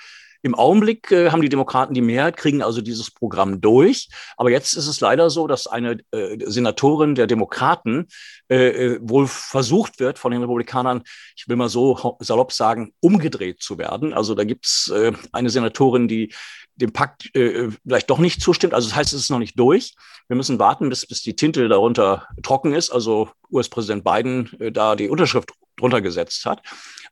Im 0.41 0.55
Augenblick 0.55 1.10
äh, 1.10 1.31
haben 1.31 1.41
die 1.41 1.48
Demokraten 1.48 1.93
die 1.93 2.01
Mehrheit, 2.01 2.36
kriegen 2.36 2.62
also 2.62 2.81
dieses 2.81 3.10
Programm 3.12 3.62
durch. 3.62 4.10
Aber 4.36 4.51
jetzt 4.51 4.74
ist 4.74 4.88
es 4.88 5.00
leider 5.00 5.29
so, 5.29 5.48
dass 5.48 5.67
eine 5.67 6.00
äh, 6.12 6.38
Senatorin 6.46 7.15
der 7.15 7.27
Demokraten 7.27 8.07
äh, 8.50 8.67
äh 8.67 9.00
wohl 9.01 9.27
versucht 9.27 10.01
wird, 10.01 10.19
von 10.19 10.34
den 10.34 10.41
Republikanern, 10.41 11.03
ich 11.38 11.48
will 11.48 11.55
mal 11.55 11.69
so 11.69 12.17
salopp 12.19 12.51
sagen, 12.51 12.93
umgedreht 13.00 13.62
zu 13.62 13.77
werden. 13.77 14.13
Also 14.13 14.36
da 14.36 14.43
gibt's 14.43 14.89
äh, 14.89 15.13
eine 15.31 15.50
Senatorin, 15.50 16.10
die 16.10 16.34
dem 16.75 16.91
Pakt 16.91 17.34
äh, 17.36 17.69
vielleicht 17.86 18.10
doch 18.10 18.19
nicht 18.19 18.41
zustimmt. 18.41 18.74
Also 18.74 18.89
das 18.89 18.98
heißt, 18.98 19.13
es 19.13 19.22
ist 19.22 19.31
noch 19.31 19.39
nicht 19.39 19.57
durch. 19.57 19.96
Wir 20.27 20.36
müssen 20.36 20.60
warten, 20.60 20.89
bis, 20.89 21.07
bis 21.07 21.22
die 21.22 21.38
Tinte 21.38 21.69
darunter 21.69 22.27
trocken 22.43 22.74
ist. 22.74 22.91
Also 22.91 23.29
US-Präsident 23.50 24.03
Biden 24.03 24.51
da 24.74 24.96
die 24.98 25.10
Unterschrift 25.10 25.51
drunter 25.77 26.01
gesetzt 26.01 26.46
hat. 26.46 26.62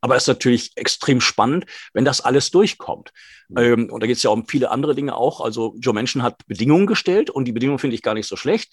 Aber 0.02 0.16
es 0.16 0.24
ist 0.24 0.28
natürlich 0.28 0.72
extrem 0.76 1.22
spannend, 1.22 1.66
wenn 1.94 2.06
das 2.06 2.22
alles 2.22 2.52
durchkommt. 2.52 3.12
Mhm. 3.50 3.58
Ähm, 3.58 3.90
und 3.90 4.02
da 4.02 4.08
geht 4.08 4.18
es 4.18 4.24
ja 4.24 4.30
um 4.30 4.48
viele 4.48 4.70
andere 4.70 4.96
Dinge 4.96 5.16
auch. 5.16 5.42
Also 5.42 5.76
Joe 5.80 5.94
Manchin 5.94 6.24
hat 6.24 6.46
Bedingungen 6.48 6.88
gestellt 6.88 7.30
und 7.30 7.46
die 7.46 7.52
Bedingungen 7.52 7.80
finde 7.80 7.96
ich 7.96 8.02
gar 8.02 8.14
nicht 8.14 8.28
so 8.28 8.36
schlecht. 8.36 8.72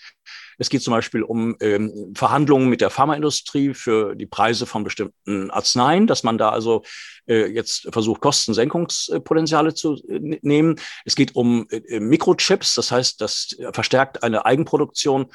Es 0.59 0.69
geht 0.69 0.83
zum 0.83 0.93
Beispiel 0.93 1.23
um 1.23 1.57
ähm, 1.61 2.13
Verhandlungen 2.15 2.69
mit 2.69 2.81
der 2.81 2.91
Pharmaindustrie 2.91 3.75
für 3.75 4.15
die 4.15 4.27
Preise 4.27 4.67
von 4.67 4.85
bestimmten 4.85 5.51
Arzneien, 5.51 6.07
dass 6.07 6.23
man 6.23 6.39
da 6.39 6.51
also 6.51 6.83
äh, 7.27 7.47
jetzt 7.47 7.89
versucht, 7.93 8.21
Kostensenkungspotenziale 8.21 9.75
zu 9.75 9.95
äh, 10.09 10.39
nehmen. 10.43 10.77
Es 11.05 11.15
geht 11.15 11.35
um 11.35 11.67
äh, 11.71 12.01
Mikrochips, 12.01 12.75
das 12.75 12.91
heißt, 12.91 13.21
dass 13.21 13.57
verstärkt 13.73 14.23
eine 14.23 14.45
Eigenproduktion 14.45 15.27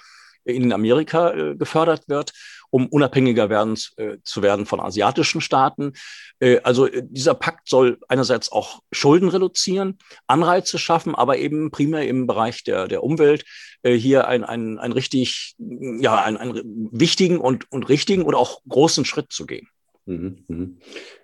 in 0.47 0.71
Amerika 0.71 1.31
äh, 1.31 1.55
gefördert 1.55 2.07
wird 2.07 2.31
um 2.69 2.87
unabhängiger 2.87 3.49
werden, 3.49 3.77
äh, 3.97 4.17
zu 4.23 4.41
werden 4.41 4.65
von 4.65 4.79
asiatischen 4.79 5.41
Staaten. 5.41 5.93
Äh, 6.39 6.59
also 6.63 6.87
äh, 6.87 7.03
dieser 7.05 7.33
Pakt 7.33 7.69
soll 7.69 7.97
einerseits 8.07 8.51
auch 8.51 8.79
Schulden 8.91 9.29
reduzieren, 9.29 9.97
Anreize 10.27 10.77
schaffen, 10.77 11.15
aber 11.15 11.37
eben 11.37 11.71
primär 11.71 12.07
im 12.07 12.27
Bereich 12.27 12.63
der, 12.63 12.87
der 12.87 13.03
Umwelt 13.03 13.45
äh, 13.83 13.93
hier 13.93 14.27
ein, 14.27 14.43
ein, 14.43 14.91
richtig, 14.91 15.55
ja, 15.57 16.21
einen, 16.21 16.37
einen 16.37 16.89
wichtigen 16.91 17.39
und, 17.39 17.71
und 17.71 17.89
richtigen 17.89 18.23
oder 18.23 18.37
auch 18.37 18.61
großen 18.67 19.05
Schritt 19.05 19.31
zu 19.31 19.45
gehen. 19.45 19.67
Mhm, 20.07 20.37
mhm. 20.47 20.77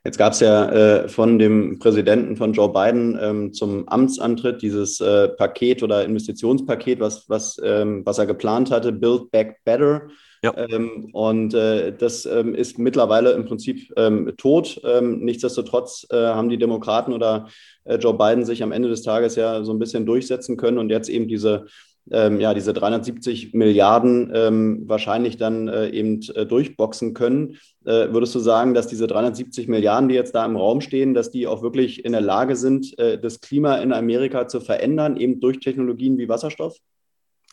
Jetzt 0.03 0.17
gab 0.17 0.33
es 0.33 0.41
ja 0.41 0.69
äh, 0.69 1.07
von 1.07 1.39
dem 1.39 1.79
Präsidenten 1.79 2.35
von 2.35 2.51
Joe 2.51 2.71
Biden 2.71 3.17
ähm, 3.21 3.53
zum 3.53 3.87
Amtsantritt 3.87 4.61
dieses 4.61 4.99
äh, 4.99 5.29
Paket 5.29 5.83
oder 5.83 6.03
Investitionspaket, 6.03 6.99
was, 6.99 7.29
was, 7.29 7.59
ähm, 7.63 8.05
was 8.05 8.17
er 8.17 8.25
geplant 8.25 8.71
hatte, 8.71 8.91
Build 8.91 9.31
Back 9.31 9.59
Better. 9.63 10.09
Ja. 10.43 10.53
Ähm, 10.57 11.09
und 11.13 11.53
äh, 11.53 11.95
das 11.95 12.25
ähm, 12.25 12.53
ist 12.53 12.77
mittlerweile 12.77 13.31
im 13.31 13.45
Prinzip 13.45 13.93
ähm, 13.95 14.33
tot. 14.37 14.81
Ähm, 14.83 15.19
nichtsdestotrotz 15.19 16.05
äh, 16.09 16.15
haben 16.17 16.49
die 16.49 16.57
Demokraten 16.57 17.13
oder 17.13 17.47
äh, 17.85 17.95
Joe 17.95 18.13
Biden 18.13 18.43
sich 18.43 18.61
am 18.61 18.73
Ende 18.73 18.89
des 18.89 19.03
Tages 19.03 19.35
ja 19.35 19.63
so 19.63 19.71
ein 19.71 19.79
bisschen 19.79 20.05
durchsetzen 20.05 20.57
können 20.57 20.77
und 20.77 20.89
jetzt 20.89 21.09
eben 21.09 21.27
diese 21.29 21.65
ähm, 22.11 22.39
ja, 22.39 22.53
diese 22.53 22.73
370 22.73 23.53
Milliarden 23.53 24.31
ähm, 24.33 24.83
wahrscheinlich 24.87 25.37
dann 25.37 25.67
äh, 25.67 25.89
eben 25.89 26.19
äh, 26.35 26.45
durchboxen 26.45 27.13
können. 27.13 27.57
Äh, 27.85 28.09
würdest 28.11 28.35
du 28.35 28.39
sagen, 28.39 28.73
dass 28.73 28.87
diese 28.87 29.07
370 29.07 29.67
Milliarden, 29.67 30.09
die 30.09 30.15
jetzt 30.15 30.35
da 30.35 30.45
im 30.45 30.57
Raum 30.57 30.81
stehen, 30.81 31.13
dass 31.13 31.31
die 31.31 31.47
auch 31.47 31.61
wirklich 31.61 32.03
in 32.03 32.11
der 32.11 32.21
Lage 32.21 32.55
sind, 32.55 32.97
äh, 32.99 33.17
das 33.19 33.39
Klima 33.39 33.77
in 33.77 33.93
Amerika 33.93 34.47
zu 34.47 34.59
verändern, 34.59 35.15
eben 35.15 35.39
durch 35.39 35.59
Technologien 35.59 36.17
wie 36.17 36.27
Wasserstoff? 36.27 36.77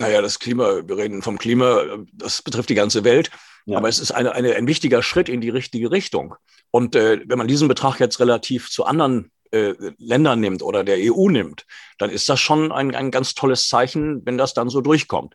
Naja, 0.00 0.22
das 0.22 0.38
Klima, 0.38 0.80
wir 0.88 0.96
reden 0.96 1.20
vom 1.20 1.36
Klima, 1.36 1.82
das 2.14 2.40
betrifft 2.40 2.70
die 2.70 2.74
ganze 2.74 3.04
Welt. 3.04 3.30
Ja. 3.66 3.76
Aber 3.76 3.88
es 3.90 3.98
ist 3.98 4.12
eine, 4.12 4.32
eine, 4.32 4.54
ein 4.54 4.66
wichtiger 4.66 5.02
Schritt 5.02 5.28
in 5.28 5.42
die 5.42 5.50
richtige 5.50 5.90
Richtung. 5.90 6.36
Und 6.70 6.96
äh, 6.96 7.20
wenn 7.26 7.36
man 7.36 7.48
diesen 7.48 7.68
Betrag 7.68 8.00
jetzt 8.00 8.18
relativ 8.18 8.70
zu 8.70 8.86
anderen 8.86 9.30
äh, 9.50 9.74
Ländern 9.98 10.40
nimmt 10.40 10.62
oder 10.62 10.84
der 10.84 10.96
EU 10.98 11.28
nimmt, 11.28 11.66
dann 11.98 12.08
ist 12.08 12.30
das 12.30 12.40
schon 12.40 12.72
ein, 12.72 12.94
ein 12.94 13.10
ganz 13.10 13.34
tolles 13.34 13.68
Zeichen, 13.68 14.24
wenn 14.24 14.38
das 14.38 14.54
dann 14.54 14.70
so 14.70 14.80
durchkommt. 14.80 15.34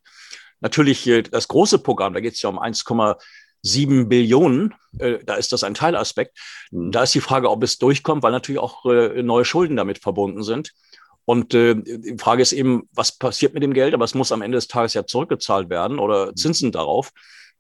Natürlich 0.62 1.06
äh, 1.06 1.22
das 1.22 1.48
große 1.48 1.78
Programm, 1.78 2.16
da 2.16 2.20
geht 2.20 2.34
es 2.34 2.42
ja 2.42 2.50
um 2.50 2.58
1,7 2.58 4.06
Billionen, 4.06 4.74
äh, 4.98 5.20
da 5.24 5.36
ist 5.36 5.54
das 5.54 5.64
ein 5.64 5.76
Teilaspekt. 5.76 6.40
Mhm. 6.72 6.92
Da 6.92 7.04
ist 7.04 7.14
die 7.14 7.22
Frage, 7.22 7.52
ob 7.52 7.62
es 7.62 7.78
durchkommt, 7.78 8.24
weil 8.24 8.32
natürlich 8.32 8.60
auch 8.60 8.84
äh, 8.86 9.22
neue 9.22 9.46
Schulden 9.46 9.76
damit 9.76 10.00
verbunden 10.00 10.42
sind. 10.42 10.72
Und 11.26 11.54
äh, 11.54 11.76
die 11.76 12.18
Frage 12.20 12.42
ist 12.42 12.54
eben, 12.54 12.88
was 12.92 13.18
passiert 13.18 13.54
mit 13.54 13.64
dem 13.64 13.74
Geld? 13.74 13.94
Aber 13.94 14.06
es 14.06 14.14
muss 14.14 14.32
am 14.32 14.42
Ende 14.42 14.58
des 14.58 14.68
Tages 14.68 14.94
ja 14.94 15.06
zurückgezahlt 15.06 15.70
werden 15.70 16.00
oder 16.00 16.28
mhm. 16.28 16.36
Zinsen 16.36 16.72
darauf. 16.72 17.12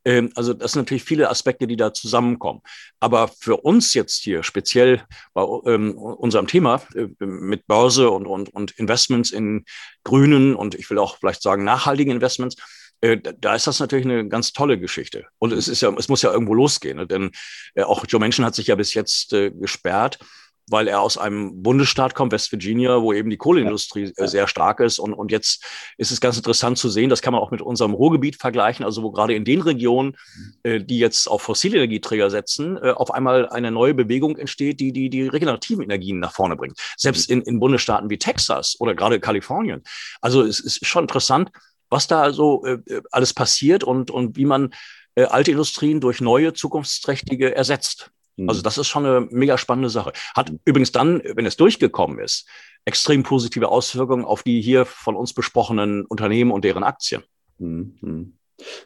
Ähm, 0.05 0.31
also 0.35 0.53
das 0.53 0.73
sind 0.73 0.81
natürlich 0.81 1.03
viele 1.03 1.29
Aspekte, 1.29 1.67
die 1.67 1.75
da 1.75 1.93
zusammenkommen. 1.93 2.61
Aber 2.99 3.27
für 3.27 3.57
uns 3.57 3.93
jetzt 3.93 4.23
hier 4.23 4.43
speziell 4.43 5.03
bei 5.33 5.43
ähm, 5.65 5.97
unserem 5.97 6.47
Thema 6.47 6.81
äh, 6.93 7.07
mit 7.25 7.65
Börse 7.67 8.11
und, 8.11 8.27
und, 8.27 8.49
und 8.49 8.71
Investments 8.71 9.31
in 9.31 9.65
grünen 10.03 10.55
und 10.55 10.75
ich 10.75 10.89
will 10.89 10.99
auch 10.99 11.17
vielleicht 11.17 11.41
sagen 11.41 11.63
nachhaltigen 11.63 12.11
Investments, 12.11 12.55
äh, 13.01 13.17
da 13.17 13.55
ist 13.55 13.67
das 13.67 13.79
natürlich 13.79 14.05
eine 14.05 14.27
ganz 14.29 14.53
tolle 14.53 14.79
Geschichte. 14.79 15.25
Und 15.39 15.51
es 15.51 15.67
ist 15.67 15.81
ja, 15.81 15.93
es 15.97 16.07
muss 16.07 16.21
ja 16.21 16.31
irgendwo 16.31 16.53
losgehen. 16.53 16.97
Ne? 16.97 17.07
Denn 17.07 17.31
äh, 17.73 17.81
auch 17.83 18.05
Joe 18.07 18.19
Manchin 18.19 18.45
hat 18.45 18.55
sich 18.55 18.67
ja 18.67 18.75
bis 18.75 18.93
jetzt 18.93 19.33
äh, 19.33 19.49
gesperrt 19.51 20.19
weil 20.67 20.87
er 20.87 21.01
aus 21.01 21.17
einem 21.17 21.61
Bundesstaat 21.61 22.15
kommt, 22.15 22.31
West 22.31 22.51
Virginia, 22.51 23.01
wo 23.01 23.13
eben 23.13 23.29
die 23.29 23.37
Kohleindustrie 23.37 24.13
ja. 24.17 24.27
sehr 24.27 24.47
stark 24.47 24.79
ist. 24.79 24.99
Und, 24.99 25.13
und 25.13 25.31
jetzt 25.31 25.63
ist 25.97 26.11
es 26.11 26.21
ganz 26.21 26.37
interessant 26.37 26.77
zu 26.77 26.89
sehen, 26.89 27.09
das 27.09 27.21
kann 27.21 27.33
man 27.33 27.41
auch 27.41 27.51
mit 27.51 27.61
unserem 27.61 27.93
Ruhrgebiet 27.93 28.37
vergleichen, 28.37 28.83
also 28.83 29.03
wo 29.03 29.11
gerade 29.11 29.35
in 29.35 29.45
den 29.45 29.61
Regionen, 29.61 30.15
äh, 30.63 30.79
die 30.81 30.99
jetzt 30.99 31.27
auf 31.27 31.41
fossile 31.41 31.77
Energieträger 31.77 32.29
setzen, 32.29 32.77
äh, 32.77 32.91
auf 32.91 33.11
einmal 33.11 33.49
eine 33.49 33.71
neue 33.71 33.93
Bewegung 33.93 34.37
entsteht, 34.37 34.79
die 34.79 34.91
die, 34.91 35.09
die 35.09 35.27
regenerativen 35.27 35.83
Energien 35.83 36.19
nach 36.19 36.33
vorne 36.33 36.55
bringt. 36.55 36.77
Selbst 36.97 37.29
in, 37.29 37.41
in 37.41 37.59
Bundesstaaten 37.59 38.09
wie 38.09 38.17
Texas 38.17 38.75
oder 38.79 38.95
gerade 38.95 39.19
Kalifornien. 39.19 39.83
Also 40.21 40.41
es 40.41 40.59
ist 40.59 40.85
schon 40.85 41.03
interessant, 41.03 41.51
was 41.89 42.07
da 42.07 42.21
also 42.21 42.65
äh, 42.65 42.79
alles 43.11 43.33
passiert 43.33 43.83
und, 43.83 44.09
und 44.09 44.37
wie 44.37 44.45
man 44.45 44.73
äh, 45.15 45.23
alte 45.23 45.51
Industrien 45.51 46.01
durch 46.01 46.21
neue, 46.21 46.53
zukunftsträchtige 46.53 47.55
ersetzt. 47.55 48.11
Also 48.37 48.59
mhm. 48.59 48.63
das 48.63 48.77
ist 48.77 48.87
schon 48.87 49.05
eine 49.05 49.27
mega 49.31 49.57
spannende 49.57 49.89
Sache. 49.89 50.11
Hat 50.35 50.51
übrigens 50.65 50.91
dann, 50.91 51.21
wenn 51.23 51.45
es 51.45 51.55
durchgekommen 51.55 52.19
ist, 52.19 52.47
extrem 52.83 53.23
positive 53.23 53.69
Auswirkungen 53.69 54.25
auf 54.25 54.43
die 54.43 54.61
hier 54.61 54.85
von 54.85 55.15
uns 55.15 55.33
besprochenen 55.33 56.05
Unternehmen 56.05 56.51
und 56.51 56.65
deren 56.65 56.83
Aktien. 56.83 57.23
Mhm. 57.57 58.37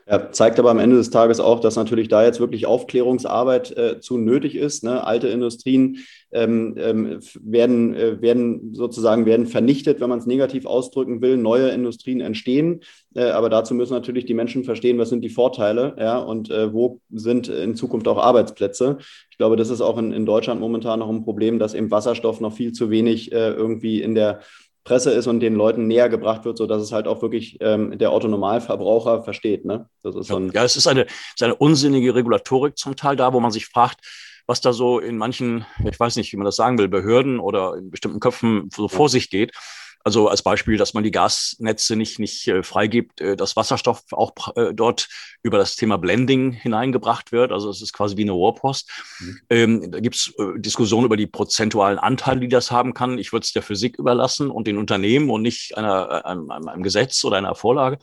Ja, 0.08 0.32
zeigt 0.32 0.60
aber 0.60 0.72
am 0.72 0.80
Ende 0.80 0.96
des 0.96 1.12
Tages 1.12 1.40
auch, 1.40 1.60
dass 1.60 1.76
natürlich 1.76 2.08
da 2.08 2.24
jetzt 2.24 2.40
wirklich 2.40 2.66
Aufklärungsarbeit 2.66 3.78
äh, 3.78 4.00
zu 4.00 4.18
nötig 4.18 4.56
ist. 4.56 4.84
Ne? 4.84 5.06
Alte 5.06 5.28
Industrien 5.28 6.00
ähm, 6.32 6.76
ähm, 6.78 7.20
werden, 7.42 7.94
äh, 7.94 8.22
werden 8.22 8.74
sozusagen 8.74 9.26
werden 9.26 9.46
vernichtet, 9.46 10.00
wenn 10.00 10.10
man 10.10 10.20
es 10.20 10.26
negativ 10.26 10.66
ausdrücken 10.66 11.22
will. 11.22 11.38
Neue 11.38 11.70
Industrien 11.70 12.22
entstehen, 12.22 12.82
äh, 13.16 13.30
aber 13.30 13.50
dazu 13.50 13.74
müssen 13.74 13.94
natürlich 13.94 14.26
die 14.26 14.34
Menschen 14.34 14.64
verstehen, 14.64 14.98
was 14.98 15.10
sind 15.10 15.22
die 15.22 15.30
Vorteile, 15.30 15.96
ja, 16.00 16.18
und 16.18 16.50
äh, 16.50 16.74
wo 16.74 17.00
sind 17.12 17.48
in 17.48 17.76
Zukunft 17.76 18.08
auch 18.08 18.18
Arbeitsplätze. 18.18 18.98
Ich 19.30 19.38
glaube, 19.38 19.56
das 19.56 19.70
ist 19.70 19.82
auch 19.82 19.98
in, 19.98 20.12
in 20.12 20.26
Deutschland 20.26 20.60
momentan 20.60 21.00
noch 21.00 21.10
ein 21.10 21.24
Problem, 21.24 21.60
dass 21.60 21.74
eben 21.74 21.92
Wasserstoff 21.92 22.42
noch 22.42 22.54
viel 22.54 22.72
zu 22.72 22.90
wenig 22.90 23.32
äh, 23.32 23.52
irgendwie 23.52 24.02
in 24.02 24.16
der 24.16 24.42
Presse 24.90 25.12
ist 25.12 25.28
und 25.28 25.40
den 25.40 25.54
Leuten 25.54 25.86
näher 25.86 26.10
gebracht 26.10 26.46
wird, 26.46 26.58
sodass 26.58 26.82
es 26.82 26.92
halt 26.92 27.08
auch 27.08 27.22
wirklich 27.22 27.58
ähm, 27.62 27.96
der 28.00 28.10
Autonormalverbraucher 28.10 29.22
versteht. 29.22 29.64
Ne? 29.64 29.88
Das 30.02 30.16
ist 30.16 30.28
so 30.28 30.40
ja, 30.40 30.64
es 30.64 30.76
ist 30.76 30.88
eine, 30.88 31.04
ist 31.04 31.44
eine 31.44 31.54
unsinnige 31.54 32.16
Regulatorik 32.16 32.76
zum 32.76 32.96
Teil 32.96 33.16
da, 33.16 33.32
wo 33.32 33.40
man 33.40 33.52
sich 33.52 33.68
fragt, 33.68 34.00
was 34.48 34.62
da 34.62 34.74
so 34.74 34.98
in 34.98 35.16
manchen, 35.16 35.64
ich 35.88 36.00
weiß 36.00 36.16
nicht, 36.16 36.34
wie 36.34 36.38
man 36.38 36.46
das 36.46 36.56
sagen 36.56 36.80
will, 36.80 36.88
Behörden 36.88 37.40
oder 37.40 37.76
in 37.76 37.92
bestimmten 37.92 38.20
Köpfen 38.20 38.72
so 38.74 38.88
vor 38.88 39.10
sich 39.10 39.30
geht. 39.30 39.52
Also 40.10 40.28
als 40.28 40.42
Beispiel, 40.42 40.76
dass 40.76 40.96
man 40.96 41.04
die 41.04 41.12
Gasnetze 41.12 41.96
nicht, 41.96 42.18
nicht 42.18 42.48
äh, 42.48 42.64
freigibt, 42.64 43.22
äh, 43.22 43.36
dass 43.36 43.56
Wasserstoff 43.56 44.06
auch 44.10 44.34
äh, 44.56 44.74
dort 44.74 45.08
über 45.44 45.60
das 45.60 45.76
Thema 45.76 46.00
Blending 46.00 46.52
hineingebracht 46.52 47.32
wird. 47.32 47.52
Also 47.52 47.70
es 47.70 47.84
ist 47.84 47.94
quasi 47.94 48.18
wie 48.18 48.24
eine 48.24 48.32
Rohrpost. 48.32 48.90
Mhm. 49.20 49.40
Ähm, 49.52 49.92
da 49.92 50.00
gibt 50.00 50.16
es 50.16 50.34
äh, 50.40 50.60
Diskussionen 50.60 51.06
über 51.06 51.16
die 51.16 51.28
prozentualen 51.28 52.00
Anteile, 52.00 52.40
die 52.40 52.48
das 52.48 52.72
haben 52.72 52.96
kann. 52.96 53.20
Ich 53.20 53.32
würde 53.32 53.44
es 53.44 53.54
der 53.54 53.62
Physik 53.62 54.00
überlassen 54.00 54.50
und 54.50 54.66
den 54.66 54.80
Unternehmen 54.80 55.30
und 55.30 55.44
nicht 55.44 55.78
einer, 55.78 56.24
äh, 56.26 56.28
einem, 56.28 56.50
einem 56.50 56.82
Gesetz 56.82 57.24
oder 57.24 57.38
einer 57.38 57.54
Vorlage. 57.54 58.00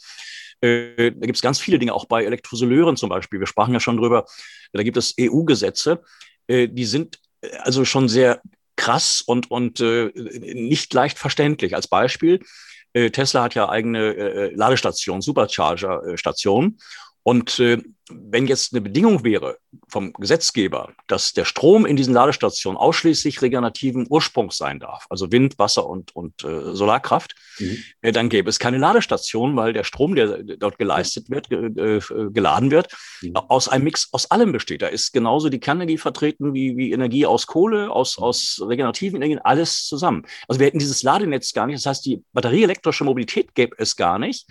Äh, 0.60 1.10
da 1.10 1.26
gibt 1.26 1.34
es 1.34 1.42
ganz 1.42 1.58
viele 1.58 1.80
Dinge, 1.80 1.92
auch 1.92 2.04
bei 2.04 2.25
Elektrosoleuren 2.25 2.96
zum 2.96 3.08
Beispiel. 3.08 3.40
Wir 3.40 3.48
sprachen 3.48 3.75
ja 3.75 3.80
schon 3.80 3.96
drüber. 3.96 4.26
Da 4.72 4.84
gibt 4.84 4.96
es 4.96 5.12
EU-Gesetze, 5.18 6.02
die 6.48 6.84
sind 6.84 7.18
also 7.62 7.84
schon 7.84 8.08
sehr 8.08 8.40
krass 8.76 9.23
und, 9.23 9.50
und 9.50 9.80
äh, 9.80 10.12
nicht 10.14 10.92
leicht 10.95 11.18
verständlich. 11.18 11.75
Als 11.75 11.88
Beispiel, 11.88 12.40
äh, 12.92 13.11
Tesla 13.11 13.42
hat 13.42 13.54
ja 13.54 13.68
eigene 13.68 14.14
äh, 14.14 14.54
Ladestationen, 14.54 15.23
Supercharger-Stationen. 15.23 16.78
Und 17.26 17.59
äh, 17.59 17.78
wenn 18.09 18.47
jetzt 18.47 18.73
eine 18.73 18.80
Bedingung 18.80 19.25
wäre 19.25 19.59
vom 19.88 20.12
Gesetzgeber, 20.12 20.92
dass 21.09 21.33
der 21.33 21.45
Strom 21.45 21.85
in 21.85 21.97
diesen 21.97 22.14
Ladestationen 22.14 22.78
ausschließlich 22.78 23.42
regenerativen 23.42 24.06
Ursprungs 24.09 24.56
sein 24.56 24.78
darf, 24.78 25.06
also 25.11 25.33
Wind, 25.33 25.59
Wasser 25.59 25.88
und, 25.88 26.14
und 26.14 26.45
äh, 26.45 26.73
Solarkraft, 26.73 27.35
mhm. 27.59 27.78
äh, 28.02 28.12
dann 28.12 28.28
gäbe 28.28 28.49
es 28.49 28.61
keine 28.61 28.78
Ladestation, 28.78 29.56
weil 29.56 29.73
der 29.73 29.83
Strom, 29.83 30.14
der 30.14 30.45
dort 30.45 30.78
geleistet 30.78 31.28
wird, 31.28 31.50
ge 31.50 31.99
äh, 31.99 32.00
geladen 32.30 32.71
wird, 32.71 32.95
mhm. 33.23 33.35
aus 33.35 33.68
einem 33.68 33.83
Mix 33.83 34.09
aus 34.12 34.30
allem 34.30 34.52
besteht. 34.52 34.83
Da 34.83 34.87
ist 34.87 35.12
genauso 35.12 35.49
die 35.49 35.59
Kernenergie 35.59 35.99
vertreten 35.99 36.54
wie, 36.54 36.76
wie 36.76 36.92
Energie 36.92 37.26
aus 37.26 37.49
Kohle, 37.49 37.90
aus, 37.90 38.18
aus 38.18 38.62
regenerativen 38.64 39.16
Energien, 39.16 39.40
alles 39.40 39.85
zusammen. 39.85 40.25
Also 40.47 40.61
wir 40.61 40.68
hätten 40.68 40.78
dieses 40.78 41.02
Ladenetz 41.02 41.52
gar 41.52 41.66
nicht. 41.66 41.78
Das 41.78 41.87
heißt, 41.87 42.06
die 42.06 42.23
batterieelektrische 42.33 43.02
Mobilität 43.02 43.52
gäbe 43.56 43.75
es 43.78 43.97
gar 43.97 44.21
nicht. 44.21 44.47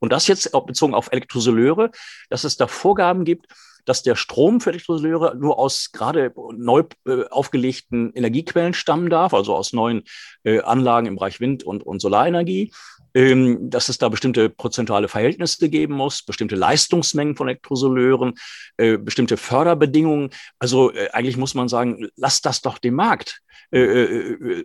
Und 0.00 0.12
das 0.12 0.28
jetzt 0.28 0.52
bezogen 0.66 0.94
auf 0.94 1.10
Elektrosoleure, 1.10 1.90
dass 2.30 2.44
es 2.44 2.56
da 2.56 2.66
Vorgaben 2.66 3.24
gibt, 3.24 3.46
dass 3.88 4.02
der 4.02 4.16
Strom 4.16 4.60
für 4.60 4.70
Elektrolyseure 4.70 5.34
nur 5.36 5.58
aus 5.58 5.92
gerade 5.92 6.32
neu 6.56 6.84
äh, 7.06 7.24
aufgelegten 7.30 8.12
Energiequellen 8.12 8.74
stammen 8.74 9.08
darf, 9.08 9.32
also 9.32 9.54
aus 9.54 9.72
neuen 9.72 10.02
äh, 10.44 10.60
Anlagen 10.60 11.06
im 11.06 11.16
Bereich 11.16 11.40
Wind- 11.40 11.64
und, 11.64 11.82
und 11.84 12.00
Solarenergie, 12.00 12.70
ähm, 13.14 13.70
dass 13.70 13.88
es 13.88 13.96
da 13.96 14.10
bestimmte 14.10 14.50
prozentuale 14.50 15.08
Verhältnisse 15.08 15.70
geben 15.70 15.94
muss, 15.94 16.22
bestimmte 16.22 16.54
Leistungsmengen 16.54 17.34
von 17.34 17.48
Elektrosoleuren, 17.48 18.34
äh, 18.76 18.98
bestimmte 18.98 19.38
Förderbedingungen. 19.38 20.30
Also 20.58 20.92
äh, 20.92 21.08
eigentlich 21.12 21.38
muss 21.38 21.54
man 21.54 21.68
sagen, 21.68 22.08
lass 22.16 22.42
das 22.42 22.60
doch 22.60 22.76
dem 22.76 22.94
Markt, 22.94 23.40
äh, 23.70 24.04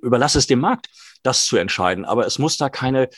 überlass 0.01 0.35
es 0.35 0.47
dem 0.47 0.59
Markt, 0.59 0.89
das 1.23 1.45
zu 1.45 1.55
entscheiden. 1.55 2.03
Aber 2.03 2.25
es 2.25 2.39
muss 2.39 2.57
da 2.57 2.69
keine 2.69 3.09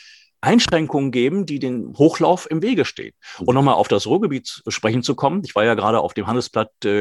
Einschränkungen 0.46 1.10
geben, 1.10 1.44
die 1.44 1.58
den 1.58 1.92
Hochlauf 1.98 2.48
im 2.50 2.62
Wege 2.62 2.84
stehen. 2.84 3.12
Und 3.40 3.54
nochmal 3.54 3.74
auf 3.74 3.88
das 3.88 4.06
Ruhrgebiet 4.06 4.62
sprechen 4.68 5.02
zu 5.02 5.14
kommen. 5.14 5.42
Ich 5.44 5.54
war 5.54 5.64
ja 5.64 5.74
gerade 5.74 6.00
auf 6.00 6.14
dem 6.14 6.26
Handelsblatt 6.26 6.70
äh, 6.84 7.00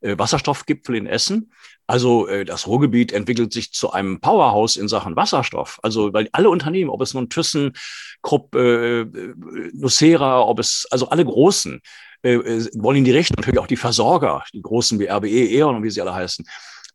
äh, 0.00 0.18
Wasserstoffgipfel 0.18 0.96
in 0.96 1.06
Essen. 1.06 1.52
Also 1.86 2.26
äh, 2.26 2.44
das 2.44 2.66
Ruhrgebiet 2.66 3.12
entwickelt 3.12 3.52
sich 3.52 3.72
zu 3.72 3.92
einem 3.92 4.20
Powerhouse 4.20 4.76
in 4.76 4.88
Sachen 4.88 5.14
Wasserstoff. 5.14 5.78
Also 5.82 6.12
weil 6.12 6.28
alle 6.32 6.50
Unternehmen, 6.50 6.90
ob 6.90 7.02
es 7.02 7.14
nun 7.14 7.28
Thyssen, 7.28 7.74
Krupp, 8.22 8.54
äh, 8.54 9.02
äh 9.02 9.34
Nucera, 9.74 10.40
ob 10.40 10.58
es 10.58 10.86
also 10.90 11.10
alle 11.10 11.24
großen, 11.24 11.80
äh, 12.22 12.34
äh, 12.34 12.70
wollen 12.74 12.98
in 12.98 13.04
die 13.04 13.12
Richtung. 13.12 13.36
Natürlich 13.36 13.60
auch 13.60 13.66
die 13.66 13.76
Versorger, 13.76 14.42
die 14.52 14.62
großen 14.62 14.98
wie 14.98 15.08
RBE, 15.08 15.58
E.ON 15.58 15.76
und 15.76 15.82
wie 15.82 15.90
sie 15.90 16.00
alle 16.00 16.14
heißen. 16.14 16.44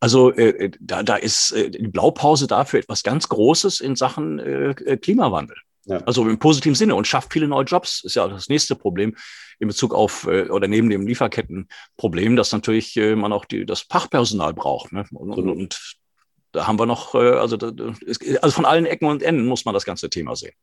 Also 0.01 0.31
äh, 0.31 0.71
da, 0.79 1.03
da 1.03 1.15
ist 1.15 1.51
äh, 1.51 1.69
die 1.69 1.87
Blaupause 1.87 2.47
dafür 2.47 2.79
etwas 2.79 3.03
ganz 3.03 3.29
Großes 3.29 3.81
in 3.81 3.95
Sachen 3.95 4.39
äh, 4.39 4.97
Klimawandel. 4.97 5.55
Ja. 5.85 5.97
Also 6.05 6.27
im 6.27 6.37
positiven 6.37 6.75
Sinne 6.75 6.95
und 6.95 7.07
schafft 7.07 7.33
viele 7.33 7.47
neue 7.47 7.65
Jobs, 7.65 8.03
ist 8.03 8.15
ja 8.15 8.27
das 8.27 8.49
nächste 8.49 8.75
Problem 8.75 9.15
in 9.59 9.67
Bezug 9.67 9.93
auf 9.93 10.27
äh, 10.27 10.49
oder 10.49 10.67
neben 10.67 10.89
dem 10.89 11.07
Lieferkettenproblem, 11.07 12.35
dass 12.35 12.51
natürlich 12.51 12.95
äh, 12.97 13.15
man 13.15 13.33
auch 13.33 13.45
die, 13.45 13.65
das 13.65 13.81
Fachpersonal 13.81 14.53
braucht. 14.53 14.91
Ne? 14.91 15.05
Und, 15.11 15.31
und, 15.31 15.49
und 15.49 15.95
da 16.51 16.67
haben 16.67 16.77
wir 16.77 16.85
noch, 16.85 17.15
äh, 17.15 17.31
also, 17.31 17.57
also 17.57 18.51
von 18.51 18.65
allen 18.65 18.85
Ecken 18.85 19.07
und 19.07 19.23
Enden 19.23 19.47
muss 19.47 19.65
man 19.65 19.73
das 19.73 19.85
ganze 19.85 20.09
Thema 20.09 20.35
sehen. 20.35 20.53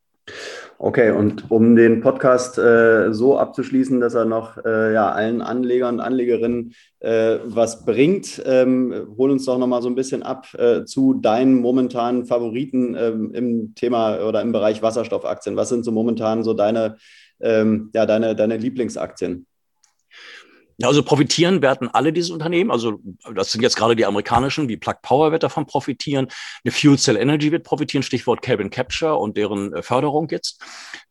Okay, 0.80 1.10
und 1.10 1.50
um 1.50 1.74
den 1.74 2.00
Podcast 2.00 2.56
äh, 2.56 3.12
so 3.12 3.36
abzuschließen, 3.36 3.98
dass 3.98 4.14
er 4.14 4.24
noch 4.24 4.64
äh, 4.64 4.94
ja, 4.94 5.10
allen 5.10 5.42
Anlegern 5.42 5.96
und 5.96 6.00
Anlegerinnen 6.00 6.72
äh, 7.00 7.38
was 7.44 7.84
bringt, 7.84 8.40
ähm, 8.46 8.94
hol 9.16 9.32
uns 9.32 9.44
doch 9.44 9.58
nochmal 9.58 9.82
so 9.82 9.88
ein 9.88 9.96
bisschen 9.96 10.22
ab 10.22 10.46
äh, 10.54 10.84
zu 10.84 11.14
deinen 11.14 11.60
momentanen 11.60 12.26
Favoriten 12.26 12.94
ähm, 12.96 13.34
im 13.34 13.74
Thema 13.74 14.24
oder 14.24 14.40
im 14.40 14.52
Bereich 14.52 14.80
Wasserstoffaktien. 14.80 15.56
Was 15.56 15.68
sind 15.70 15.84
so 15.84 15.90
momentan 15.90 16.44
so 16.44 16.54
deine, 16.54 16.96
ähm, 17.40 17.90
ja, 17.92 18.06
deine, 18.06 18.36
deine 18.36 18.56
Lieblingsaktien? 18.56 19.47
Also 20.82 21.02
profitieren 21.02 21.60
werden 21.60 21.88
alle 21.88 22.12
diese 22.12 22.32
Unternehmen. 22.32 22.70
Also 22.70 23.00
das 23.34 23.50
sind 23.50 23.62
jetzt 23.62 23.76
gerade 23.76 23.96
die 23.96 24.06
amerikanischen, 24.06 24.68
wie 24.68 24.76
Plug 24.76 24.94
Power 25.02 25.32
wird 25.32 25.42
davon 25.42 25.66
profitieren. 25.66 26.28
Eine 26.64 26.72
Fuel 26.72 26.96
Cell 26.98 27.16
Energy 27.16 27.50
wird 27.50 27.64
profitieren, 27.64 28.04
Stichwort 28.04 28.42
Carbon 28.42 28.70
Capture 28.70 29.16
und 29.18 29.36
deren 29.36 29.72
äh, 29.72 29.82
Förderung 29.82 30.28
jetzt. 30.30 30.62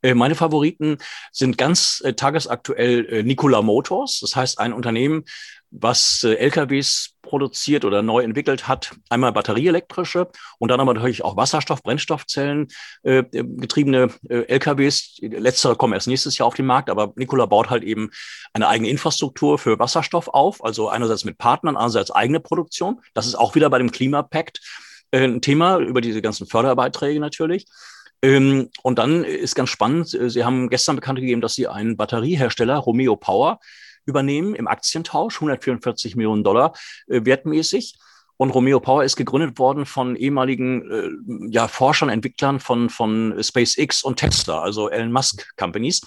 Äh, 0.02 0.14
meine 0.14 0.36
Favoriten 0.36 0.98
sind 1.34 1.58
ganz 1.58 2.02
äh, 2.06 2.14
tagesaktuell 2.14 3.24
Nikola 3.24 3.62
Motors. 3.62 4.20
Das 4.22 4.38
heißt 4.38 4.60
ein 4.60 4.72
Unternehmen, 4.72 5.26
was 5.70 6.24
LKWs 6.24 7.17
produziert 7.28 7.86
oder 7.86 8.02
neu 8.02 8.24
entwickelt 8.24 8.68
hat. 8.68 8.92
Einmal 9.10 9.32
batterieelektrische 9.32 10.28
und 10.60 10.70
dann 10.70 10.80
aber 10.80 10.94
natürlich 10.94 11.24
auch 11.24 11.38
Wasserstoff, 11.38 11.84
Brennstoffzellen 11.84 12.68
äh, 13.04 13.24
getriebene 13.24 14.10
äh, 14.30 14.44
LKWs. 14.48 15.18
Letztere 15.22 15.76
kommen 15.76 15.94
erst 15.94 16.08
nächstes 16.08 16.38
Jahr 16.38 16.48
auf 16.48 16.56
den 16.56 16.66
Markt, 16.66 16.90
aber 16.90 17.14
Nikola 17.16 17.46
baut 17.46 17.70
halt 17.70 17.84
eben 17.84 18.10
eine 18.54 18.68
eigene 18.68 18.90
Infrastruktur 18.90 19.60
für 19.60 19.78
Wasserstoff 19.80 20.28
auf, 20.30 20.64
also 20.64 20.90
einerseits 20.90 21.26
mit 21.26 21.38
Partnern, 21.38 21.76
andererseits 21.76 22.12
eigene 22.12 22.40
Produktion. 22.40 23.02
Das 23.14 23.28
ist 23.28 23.36
auch 23.36 23.56
wieder 23.56 23.70
bei 23.70 23.78
dem 23.78 23.92
Klimapakt 23.92 24.60
äh, 25.12 25.24
ein 25.24 25.42
Thema 25.42 25.78
über 25.78 26.02
diese 26.02 26.22
ganzen 26.22 26.48
Förderbeiträge 26.48 27.20
natürlich. 27.20 27.66
Ähm, 28.22 28.70
und 28.82 28.98
dann 28.98 29.24
ist 29.24 29.56
ganz 29.56 29.70
spannend, 29.70 30.14
äh, 30.14 30.30
Sie 30.30 30.44
haben 30.44 30.70
gestern 30.70 30.96
bekannt 30.96 31.20
gegeben, 31.20 31.42
dass 31.42 31.54
Sie 31.54 31.68
einen 31.68 31.98
Batteriehersteller, 31.98 32.78
Romeo 32.78 33.16
Power, 33.16 33.60
übernehmen 34.08 34.56
im 34.56 34.68
Aktientausch, 34.68 35.36
144 35.36 36.16
Millionen 36.16 36.44
Dollar 36.44 36.74
äh, 37.08 37.24
wertmäßig. 37.24 37.98
Und 38.38 38.52
Romeo 38.52 38.80
Power 38.80 39.04
ist 39.04 39.16
gegründet 39.16 39.58
worden 39.58 39.86
von 39.86 40.16
ehemaligen 40.16 40.92
äh, 40.92 41.52
ja, 41.52 41.68
Forschern, 41.68 42.10
Entwicklern 42.10 42.60
von, 42.60 42.90
von 42.90 43.36
SpaceX 43.42 44.04
und 44.04 44.18
Tesla, 44.18 44.62
also 44.62 44.90
Elon 44.90 45.12
Musk 45.12 45.56
Companies. 45.58 46.02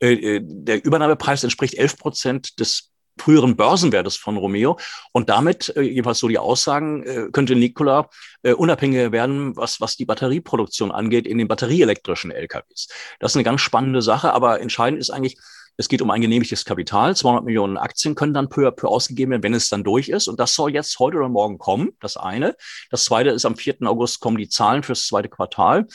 Äh, 0.00 0.12
äh 0.12 0.40
der 0.42 0.84
Übernahmepreis 0.84 1.44
entspricht 1.44 1.74
11 1.74 1.98
Prozent 1.98 2.60
des 2.60 2.92
früheren 3.18 3.56
Börsenwertes 3.56 4.16
von 4.16 4.36
Romeo. 4.36 4.78
Und 5.12 5.28
damit, 5.28 5.74
äh, 5.76 5.82
jedenfalls 5.82 6.18
so 6.18 6.28
die 6.28 6.38
Aussagen, 6.38 7.02
äh, 7.04 7.28
könnte 7.32 7.56
Nikola 7.56 8.08
äh, 8.42 8.52
unabhängiger 8.52 9.12
werden, 9.12 9.56
was, 9.56 9.80
was 9.80 9.96
die 9.96 10.04
Batterieproduktion 10.04 10.92
angeht 10.92 11.26
in 11.26 11.38
den 11.38 11.48
batterieelektrischen 11.48 12.30
LKWs. 12.30 12.88
Das 13.18 13.32
ist 13.32 13.36
eine 13.36 13.44
ganz 13.44 13.60
spannende 13.60 14.02
Sache, 14.02 14.32
aber 14.32 14.60
entscheidend 14.60 15.00
ist 15.00 15.10
eigentlich, 15.10 15.38
es 15.76 15.88
geht 15.88 16.02
um 16.02 16.10
ein 16.10 16.20
genehmigtes 16.20 16.64
Kapital. 16.64 17.14
200 17.14 17.44
Millionen 17.44 17.76
Aktien 17.76 18.14
können 18.14 18.34
dann 18.34 18.48
peu 18.48 18.66
à 18.66 18.70
peu 18.70 18.88
ausgegeben 18.88 19.32
werden, 19.32 19.42
wenn 19.42 19.54
es 19.54 19.68
dann 19.68 19.84
durch 19.84 20.08
ist. 20.08 20.28
Und 20.28 20.40
das 20.40 20.54
soll 20.54 20.72
jetzt 20.72 20.98
heute 20.98 21.18
oder 21.18 21.28
morgen 21.28 21.58
kommen. 21.58 21.90
Das 22.00 22.16
eine. 22.16 22.56
Das 22.90 23.04
zweite 23.04 23.30
ist 23.30 23.44
am 23.44 23.56
4. 23.56 23.76
August 23.82 24.20
kommen 24.20 24.38
die 24.38 24.48
Zahlen 24.48 24.82
fürs 24.82 25.06
zweite 25.06 25.28
Quartal. 25.28 25.86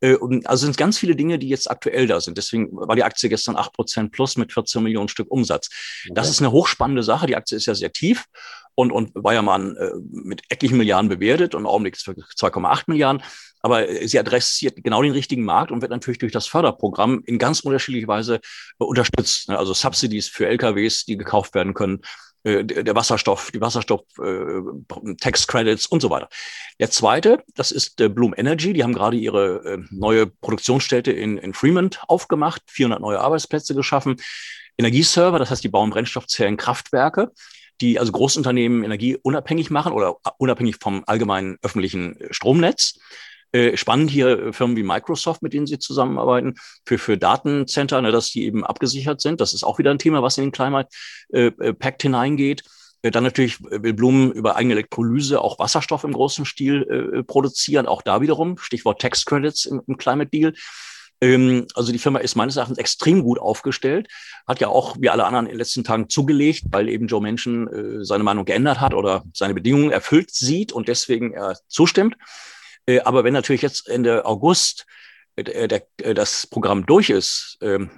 Äh, 0.00 0.16
also 0.44 0.66
sind 0.66 0.76
ganz 0.76 0.98
viele 0.98 1.16
Dinge, 1.16 1.38
die 1.38 1.48
jetzt 1.48 1.70
aktuell 1.70 2.06
da 2.06 2.20
sind. 2.20 2.36
Deswegen 2.36 2.68
war 2.72 2.96
die 2.96 3.04
Aktie 3.04 3.28
gestern 3.28 3.56
8% 3.56 4.10
plus 4.10 4.36
mit 4.36 4.52
14 4.52 4.82
Millionen 4.82 5.08
Stück 5.08 5.30
Umsatz. 5.30 5.70
Das 6.10 6.28
ist 6.28 6.40
eine 6.40 6.52
hochspannende 6.52 7.02
Sache. 7.02 7.26
Die 7.26 7.36
Aktie 7.36 7.56
ist 7.56 7.66
ja 7.66 7.74
sehr 7.74 7.92
tief. 7.92 8.26
Und, 8.74 8.90
und 8.92 9.14
war 9.14 9.34
ja 9.34 9.42
mal 9.42 9.76
äh, 9.76 9.90
mit 10.10 10.42
etlichen 10.48 10.78
Milliarden 10.78 11.08
bewertet 11.08 11.54
und 11.54 11.62
im 11.62 11.66
Augenblick 11.66 11.96
2,8 11.96 12.84
Milliarden. 12.86 13.22
Aber 13.60 13.88
äh, 13.88 14.06
sie 14.08 14.18
adressiert 14.18 14.82
genau 14.82 15.02
den 15.02 15.12
richtigen 15.12 15.44
Markt 15.44 15.70
und 15.70 15.82
wird 15.82 15.90
natürlich 15.90 16.18
durch 16.18 16.32
das 16.32 16.46
Förderprogramm 16.46 17.22
in 17.24 17.38
ganz 17.38 17.60
unterschiedlicher 17.60 18.08
Weise 18.08 18.36
äh, 18.36 18.84
unterstützt. 18.84 19.48
Ne? 19.48 19.58
Also 19.58 19.72
Subsidies 19.72 20.28
für 20.28 20.46
LKWs, 20.46 21.04
die 21.04 21.16
gekauft 21.16 21.54
werden 21.54 21.74
können, 21.74 22.00
äh, 22.44 22.64
der 22.64 22.94
Wasserstoff, 22.94 23.50
die 23.52 23.60
Wasserstoff 23.60 24.02
äh, 24.18 25.14
Tax 25.20 25.46
Credits 25.46 25.86
und 25.86 26.00
so 26.00 26.10
weiter. 26.10 26.28
Der 26.80 26.90
zweite, 26.90 27.42
das 27.54 27.70
ist 27.70 28.00
äh, 28.00 28.08
Bloom 28.08 28.34
Energy. 28.36 28.72
Die 28.72 28.82
haben 28.82 28.94
gerade 28.94 29.16
ihre 29.16 29.64
äh, 29.64 29.78
neue 29.90 30.26
Produktionsstätte 30.26 31.12
in, 31.12 31.38
in 31.38 31.54
Fremont 31.54 32.00
aufgemacht, 32.08 32.62
400 32.66 33.00
neue 33.00 33.20
Arbeitsplätze 33.20 33.74
geschaffen. 33.74 34.16
Energieserver, 34.78 35.38
das 35.38 35.50
heißt, 35.50 35.62
die 35.62 35.68
bauen 35.68 35.90
Brennstoffzellen 35.90 36.56
Kraftwerke, 36.56 37.30
die 37.80 37.98
also 37.98 38.12
Großunternehmen 38.12 38.84
energieunabhängig 38.84 39.70
machen 39.70 39.92
oder 39.92 40.16
unabhängig 40.38 40.76
vom 40.80 41.02
allgemeinen 41.06 41.58
öffentlichen 41.62 42.16
Stromnetz. 42.30 42.98
Äh, 43.52 43.76
spannend 43.76 44.10
hier 44.10 44.46
äh, 44.46 44.52
Firmen 44.52 44.76
wie 44.76 44.82
Microsoft, 44.82 45.42
mit 45.42 45.52
denen 45.52 45.66
sie 45.66 45.78
zusammenarbeiten, 45.78 46.54
für, 46.86 46.96
für 46.96 47.18
Datencenter, 47.18 48.00
ne, 48.00 48.10
dass 48.10 48.30
die 48.30 48.44
eben 48.44 48.64
abgesichert 48.64 49.20
sind. 49.20 49.42
Das 49.42 49.52
ist 49.52 49.62
auch 49.62 49.78
wieder 49.78 49.90
ein 49.90 49.98
Thema, 49.98 50.22
was 50.22 50.38
in 50.38 50.44
den 50.44 50.52
Climate 50.52 50.88
äh, 51.32 51.46
äh 51.46 51.74
Pact 51.74 52.02
hineingeht. 52.02 52.62
Dann 53.02 53.24
natürlich 53.24 53.60
will 53.60 53.94
Blumen 53.94 54.30
über 54.30 54.54
eigene 54.54 54.74
Elektrolyse 54.74 55.40
auch 55.40 55.58
Wasserstoff 55.58 56.04
im 56.04 56.12
großen 56.12 56.44
Stil 56.44 56.82
äh, 57.18 57.22
produzieren. 57.24 57.86
Auch 57.86 58.00
da 58.00 58.20
wiederum, 58.20 58.58
Stichwort 58.58 59.00
Tax 59.00 59.24
Credits 59.24 59.64
im, 59.66 59.82
im 59.88 59.96
Climate 59.96 60.30
Deal. 60.30 60.54
Ähm, 61.22 61.68
also 61.74 61.92
die 61.92 61.98
Firma 61.98 62.18
ist 62.18 62.34
meines 62.34 62.56
Erachtens 62.56 62.78
extrem 62.78 63.22
gut 63.22 63.38
aufgestellt, 63.38 64.08
hat 64.46 64.60
ja 64.60 64.68
auch 64.68 64.96
wie 64.98 65.08
alle 65.08 65.24
anderen 65.24 65.46
in 65.46 65.52
den 65.52 65.58
letzten 65.58 65.84
Tagen 65.84 66.10
zugelegt, 66.10 66.64
weil 66.70 66.88
eben 66.88 67.06
Joe 67.06 67.22
Manchin 67.22 67.68
äh, 67.68 68.04
seine 68.04 68.24
Meinung 68.24 68.44
geändert 68.44 68.80
hat 68.80 68.92
oder 68.92 69.22
seine 69.32 69.54
Bedingungen 69.54 69.92
erfüllt 69.92 70.32
sieht 70.32 70.72
und 70.72 70.88
deswegen 70.88 71.32
er 71.32 71.56
zustimmt. 71.68 72.16
Äh, 72.86 73.00
aber 73.00 73.22
wenn 73.22 73.32
natürlich 73.32 73.62
jetzt 73.62 73.88
Ende 73.88 74.26
August 74.26 74.84
der, 75.36 75.86
äh, 75.98 76.14
das 76.14 76.46
Programm 76.46 76.86
durch 76.86 77.10
ist 77.10 77.58
ähm, 77.60 77.90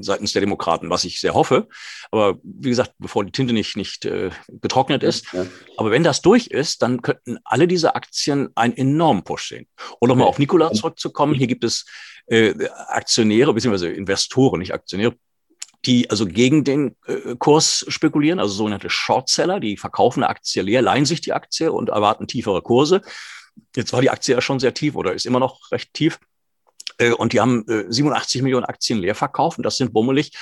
seitens 0.00 0.32
der 0.32 0.40
Demokraten, 0.40 0.90
was 0.90 1.04
ich 1.04 1.20
sehr 1.20 1.34
hoffe. 1.34 1.68
Aber 2.10 2.38
wie 2.42 2.70
gesagt, 2.70 2.92
bevor 2.98 3.24
die 3.24 3.32
Tinte 3.32 3.52
nicht, 3.52 3.76
nicht 3.76 4.04
äh, 4.04 4.30
getrocknet 4.48 5.02
ist. 5.02 5.32
Ja. 5.32 5.46
Aber 5.76 5.90
wenn 5.90 6.04
das 6.04 6.22
durch 6.22 6.46
ist, 6.46 6.82
dann 6.82 7.02
könnten 7.02 7.38
alle 7.44 7.66
diese 7.66 7.94
Aktien 7.94 8.50
einen 8.54 8.76
enormen 8.76 9.24
Push 9.24 9.48
sehen. 9.48 9.66
Und 9.98 10.08
nochmal 10.08 10.28
auf 10.28 10.38
Nikola 10.38 10.72
zurückzukommen, 10.72 11.34
hier 11.34 11.46
gibt 11.46 11.64
es 11.64 11.86
äh, 12.26 12.54
Aktionäre 12.88 13.52
beziehungsweise 13.52 13.88
Investoren, 13.88 14.60
nicht 14.60 14.74
Aktionäre, 14.74 15.14
die 15.84 16.10
also 16.10 16.26
gegen 16.26 16.64
den 16.64 16.96
äh, 17.06 17.36
Kurs 17.38 17.84
spekulieren, 17.88 18.40
also 18.40 18.54
sogenannte 18.54 18.90
Shortseller, 18.90 19.60
die 19.60 19.76
verkaufen 19.76 20.22
eine 20.22 20.30
Aktie 20.30 20.62
leer, 20.62 20.82
leihen 20.82 21.04
sich 21.04 21.20
die 21.20 21.32
Aktie 21.32 21.70
und 21.72 21.88
erwarten 21.88 22.26
tiefere 22.26 22.62
Kurse. 22.62 23.02
Jetzt 23.74 23.92
war 23.92 24.00
die 24.00 24.10
Aktie 24.10 24.34
ja 24.34 24.40
schon 24.40 24.58
sehr 24.58 24.74
tief 24.74 24.96
oder 24.96 25.14
ist 25.14 25.26
immer 25.26 25.40
noch 25.40 25.70
recht 25.70 25.92
tief. 25.94 26.18
Äh, 26.98 27.12
und 27.12 27.32
die 27.32 27.40
haben 27.40 27.64
87 27.66 28.40
äh, 28.40 28.42
Millionen 28.42 28.64
Aktien 28.64 28.98
leer 28.98 29.14
verkauft. 29.14 29.58
Und 29.58 29.64
das 29.64 29.76
sind 29.76 29.92
bummelig 29.92 30.32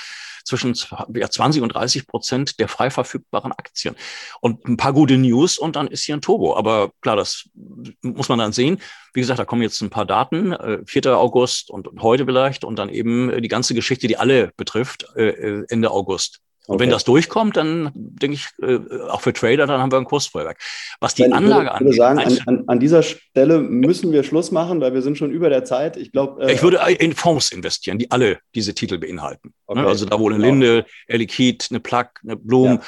zwischen 0.43 0.75
20 0.75 1.63
und 1.63 1.69
30 1.69 2.05
Prozent 2.05 2.59
der 2.59 2.67
frei 2.67 2.91
verfügbaren 2.91 3.51
Aktien. 3.51 3.95
Und 4.41 4.63
ein 4.67 4.77
paar 4.77 4.93
gute 4.93 5.17
News 5.17 5.57
und 5.57 5.75
dann 5.75 5.87
ist 5.87 6.03
hier 6.03 6.15
ein 6.15 6.21
Turbo. 6.21 6.55
Aber 6.55 6.91
klar, 7.01 7.15
das 7.15 7.49
muss 8.03 8.29
man 8.29 8.37
dann 8.37 8.51
sehen. 8.53 8.79
Wie 9.13 9.21
gesagt, 9.21 9.39
da 9.39 9.45
kommen 9.45 9.63
jetzt 9.63 9.81
ein 9.81 9.89
paar 9.89 10.05
Daten, 10.05 10.55
4. 10.85 11.05
Äh, 11.05 11.09
August 11.09 11.71
und 11.71 11.89
heute 11.99 12.25
vielleicht 12.25 12.63
und 12.63 12.77
dann 12.77 12.89
eben 12.89 13.41
die 13.41 13.47
ganze 13.47 13.73
Geschichte, 13.73 14.07
die 14.07 14.17
alle 14.17 14.51
betrifft, 14.55 15.07
Ende 15.15 15.89
August. 15.89 16.41
Und 16.67 16.75
okay. 16.75 16.83
wenn 16.83 16.89
das 16.89 17.03
durchkommt, 17.03 17.57
dann 17.57 17.91
denke 17.93 18.37
ich, 18.37 18.47
äh, 18.61 18.79
auch 19.09 19.21
für 19.21 19.33
Trader, 19.33 19.67
dann 19.67 19.81
haben 19.81 19.91
wir 19.91 19.97
ein 19.97 20.05
Kursfeuerwerk. 20.05 20.59
Was 20.99 21.13
die 21.13 21.23
Nein, 21.23 21.33
Anlage 21.33 21.71
angeht. 21.71 21.93
Ich 21.93 21.99
würde 21.99 22.17
sagen, 22.17 22.41
an, 22.47 22.63
an, 22.67 22.79
dieser 22.79 23.03
Stelle 23.03 23.59
müssen 23.59 24.11
wir 24.11 24.23
Schluss 24.23 24.51
machen, 24.51 24.81
weil 24.81 24.93
wir 24.93 25.01
sind 25.01 25.17
schon 25.17 25.31
über 25.31 25.49
der 25.49 25.63
Zeit. 25.63 25.97
Ich 25.97 26.11
glaube. 26.11 26.43
Äh, 26.43 26.53
ich 26.53 26.63
würde 26.63 26.79
in 26.99 27.13
Fonds 27.13 27.51
investieren, 27.51 27.99
die 27.99 28.09
alle 28.09 28.39
diese 28.55 28.73
Titel 28.73 28.97
beinhalten. 28.97 29.53
Okay. 29.67 29.81
Ne? 29.81 29.87
Also 29.87 30.05
da 30.05 30.19
wo 30.19 30.27
eine 30.27 30.37
genau. 30.37 30.47
Linde, 30.49 30.85
Air 31.07 31.19
Liquid, 31.19 31.67
eine 31.69 31.79
Plug, 31.79 32.05
eine 32.23 32.35
Blumen. 32.35 32.77
Ja. 32.77 32.83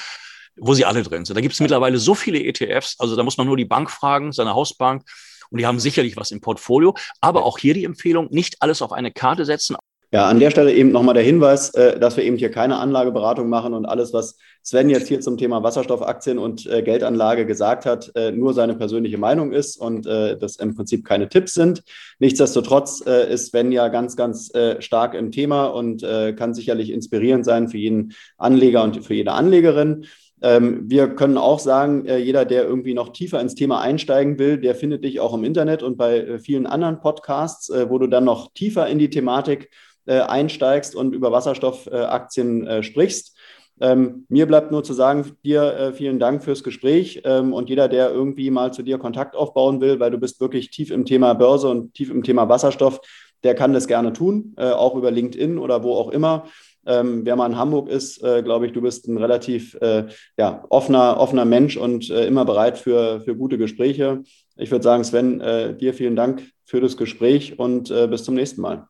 Wo 0.60 0.74
sie 0.74 0.86
alle 0.86 1.04
drin 1.04 1.24
sind. 1.24 1.36
Da 1.36 1.42
gibt 1.42 1.54
es 1.54 1.60
mittlerweile 1.60 2.00
so 2.00 2.16
viele 2.16 2.44
ETFs, 2.44 2.96
also 2.98 3.16
da 3.16 3.22
muss 3.22 3.38
man 3.38 3.46
nur 3.46 3.58
die 3.58 3.66
Bank 3.66 3.92
fragen, 3.92 4.32
seine 4.32 4.56
Hausbank, 4.56 5.04
und 5.52 5.60
die 5.60 5.68
haben 5.68 5.80
sicherlich 5.80 6.18
was 6.18 6.32
im 6.32 6.42
Portfolio. 6.42 6.96
Aber 7.22 7.46
auch 7.46 7.60
hier 7.60 7.76
die 7.76 7.84
Empfehlung, 7.84 8.28
nicht 8.32 8.62
alles 8.62 8.82
auf 8.82 8.92
eine 8.92 9.12
Karte 9.12 9.46
setzen, 9.46 9.78
ja, 10.12 10.26
an 10.26 10.40
der 10.40 10.52
Stelle 10.52 10.74
eben 10.74 10.92
nochmal 10.92 11.16
der 11.16 11.24
Hinweis, 11.24 11.72
äh, 11.72 12.00
dass 12.00 12.16
wir 12.16 12.24
eben 12.24 12.38
hier 12.38 12.50
keine 12.50 12.78
Anlageberatung 12.78 13.50
machen 13.50 13.74
und 13.74 13.86
alles, 13.86 14.14
was 14.14 14.38
Sven 14.64 14.90
jetzt 14.90 15.10
hier 15.10 15.20
zum 15.20 15.38
Thema 15.38 15.64
Wasserstoffaktien 15.64 16.40
und 16.40 16.66
äh, 16.66 16.82
Geldanlage 16.82 17.46
gesagt 17.46 17.86
hat, 17.86 18.12
äh, 18.16 18.32
nur 18.32 18.54
seine 18.54 18.76
persönliche 18.76 19.18
Meinung 19.18 19.52
ist 19.52 19.78
und 19.78 20.06
das 20.06 20.56
im 20.58 20.76
Prinzip 20.76 21.06
keine 21.06 21.28
Tipps 21.28 21.54
sind. 21.54 21.84
Nichtsdestotrotz 22.20 23.02
ist 23.02 23.48
Sven 23.48 23.72
ja 23.72 23.88
ganz, 23.90 24.16
ganz 24.16 24.52
stark 24.80 25.14
im 25.14 25.32
Thema 25.32 25.66
und 25.66 26.02
kann 26.02 26.54
sicherlich 26.54 26.92
inspirierend 26.92 27.46
sein 27.46 27.68
für 27.68 27.78
jeden 27.78 28.14
Anleger 28.38 28.84
und 28.84 29.04
für 29.04 29.14
jede 29.14 29.32
Anlegerin. 29.34 30.06
Ähm, 30.42 30.84
wir 30.90 31.10
können 31.16 31.38
auch 31.38 31.60
sagen, 31.60 32.06
jeder, 32.06 32.46
der 32.46 32.64
irgendwie 32.64 32.94
noch 32.94 33.12
tiefer 33.12 33.42
ins 33.42 33.56
Thema 33.56 33.82
einsteigen 33.82 34.40
will, 34.40 34.58
der 34.58 34.76
findet 34.76 35.04
dich 35.04 35.20
auch 35.20 35.34
im 35.34 35.44
Internet 35.44 35.84
und 35.84 35.98
bei 35.98 36.40
vielen 36.40 36.68
anderen 36.68 37.00
Podcasts, 37.00 37.70
wo 37.70 37.98
du 37.98 38.08
dann 38.08 38.26
noch 38.26 38.54
tiefer 38.54 38.88
in 38.88 39.00
die 39.00 39.10
Thematik 39.10 39.70
einsteigst 40.14 40.96
und 40.96 41.14
über 41.14 41.32
Wasserstoffaktien 41.32 42.68
äh, 42.68 42.84
sprichst. 42.84 43.38
Ähm, 43.80 44.26
mir 44.30 44.48
bleibt 44.48 44.72
nur 44.72 44.84
zu 44.84 44.94
sagen, 44.94 45.38
dir 45.44 45.62
äh, 45.74 45.94
vielen 45.94 46.20
Dank 46.20 46.44
fürs 46.44 46.64
Gespräch 46.64 47.22
ähm, 47.26 47.54
und 47.54 47.70
jeder, 47.70 47.88
der 47.88 48.10
irgendwie 48.12 48.50
mal 48.50 48.74
zu 48.74 48.82
dir 48.82 48.98
Kontakt 48.98 49.36
aufbauen 49.36 49.82
will, 49.82 50.00
weil 50.00 50.10
du 50.10 50.18
bist 50.18 50.42
wirklich 50.42 50.72
tief 50.72 50.90
im 50.90 51.06
Thema 51.06 51.34
Börse 51.36 51.70
und 51.70 51.94
tief 51.94 52.10
im 52.10 52.24
Thema 52.24 52.50
Wasserstoff, 52.50 53.00
der 53.44 53.54
kann 53.54 53.74
das 53.74 53.88
gerne 53.88 54.14
tun, 54.14 54.56
äh, 54.58 54.72
auch 54.72 54.96
über 54.96 55.12
LinkedIn 55.12 55.60
oder 55.60 55.84
wo 55.84 55.94
auch 55.94 56.10
immer. 56.10 56.46
Ähm, 56.88 57.26
wer 57.26 57.36
mal 57.36 57.46
in 57.48 57.58
Hamburg 57.58 57.90
ist, 57.90 58.24
äh, 58.24 58.42
glaube 58.42 58.66
ich, 58.66 58.72
du 58.72 58.82
bist 58.82 59.08
ein 59.08 59.18
relativ 59.18 59.76
äh, 59.82 60.06
ja, 60.38 60.64
offener, 60.70 61.20
offener 61.20 61.46
Mensch 61.46 61.78
und 61.78 62.10
äh, 62.10 62.26
immer 62.26 62.46
bereit 62.46 62.78
für, 62.80 63.22
für 63.22 63.36
gute 63.36 63.60
Gespräche. 63.60 64.24
Ich 64.56 64.72
würde 64.72 64.84
sagen, 64.84 65.04
Sven, 65.04 65.40
äh, 65.42 65.76
dir 65.76 65.94
vielen 65.94 66.16
Dank 66.16 66.50
für 66.66 66.82
das 66.82 66.98
Gespräch 66.98 67.60
und 67.60 67.88
bis 68.10 68.26
zum 68.26 68.36
nächsten 68.36 68.60
Mal. 68.60 68.90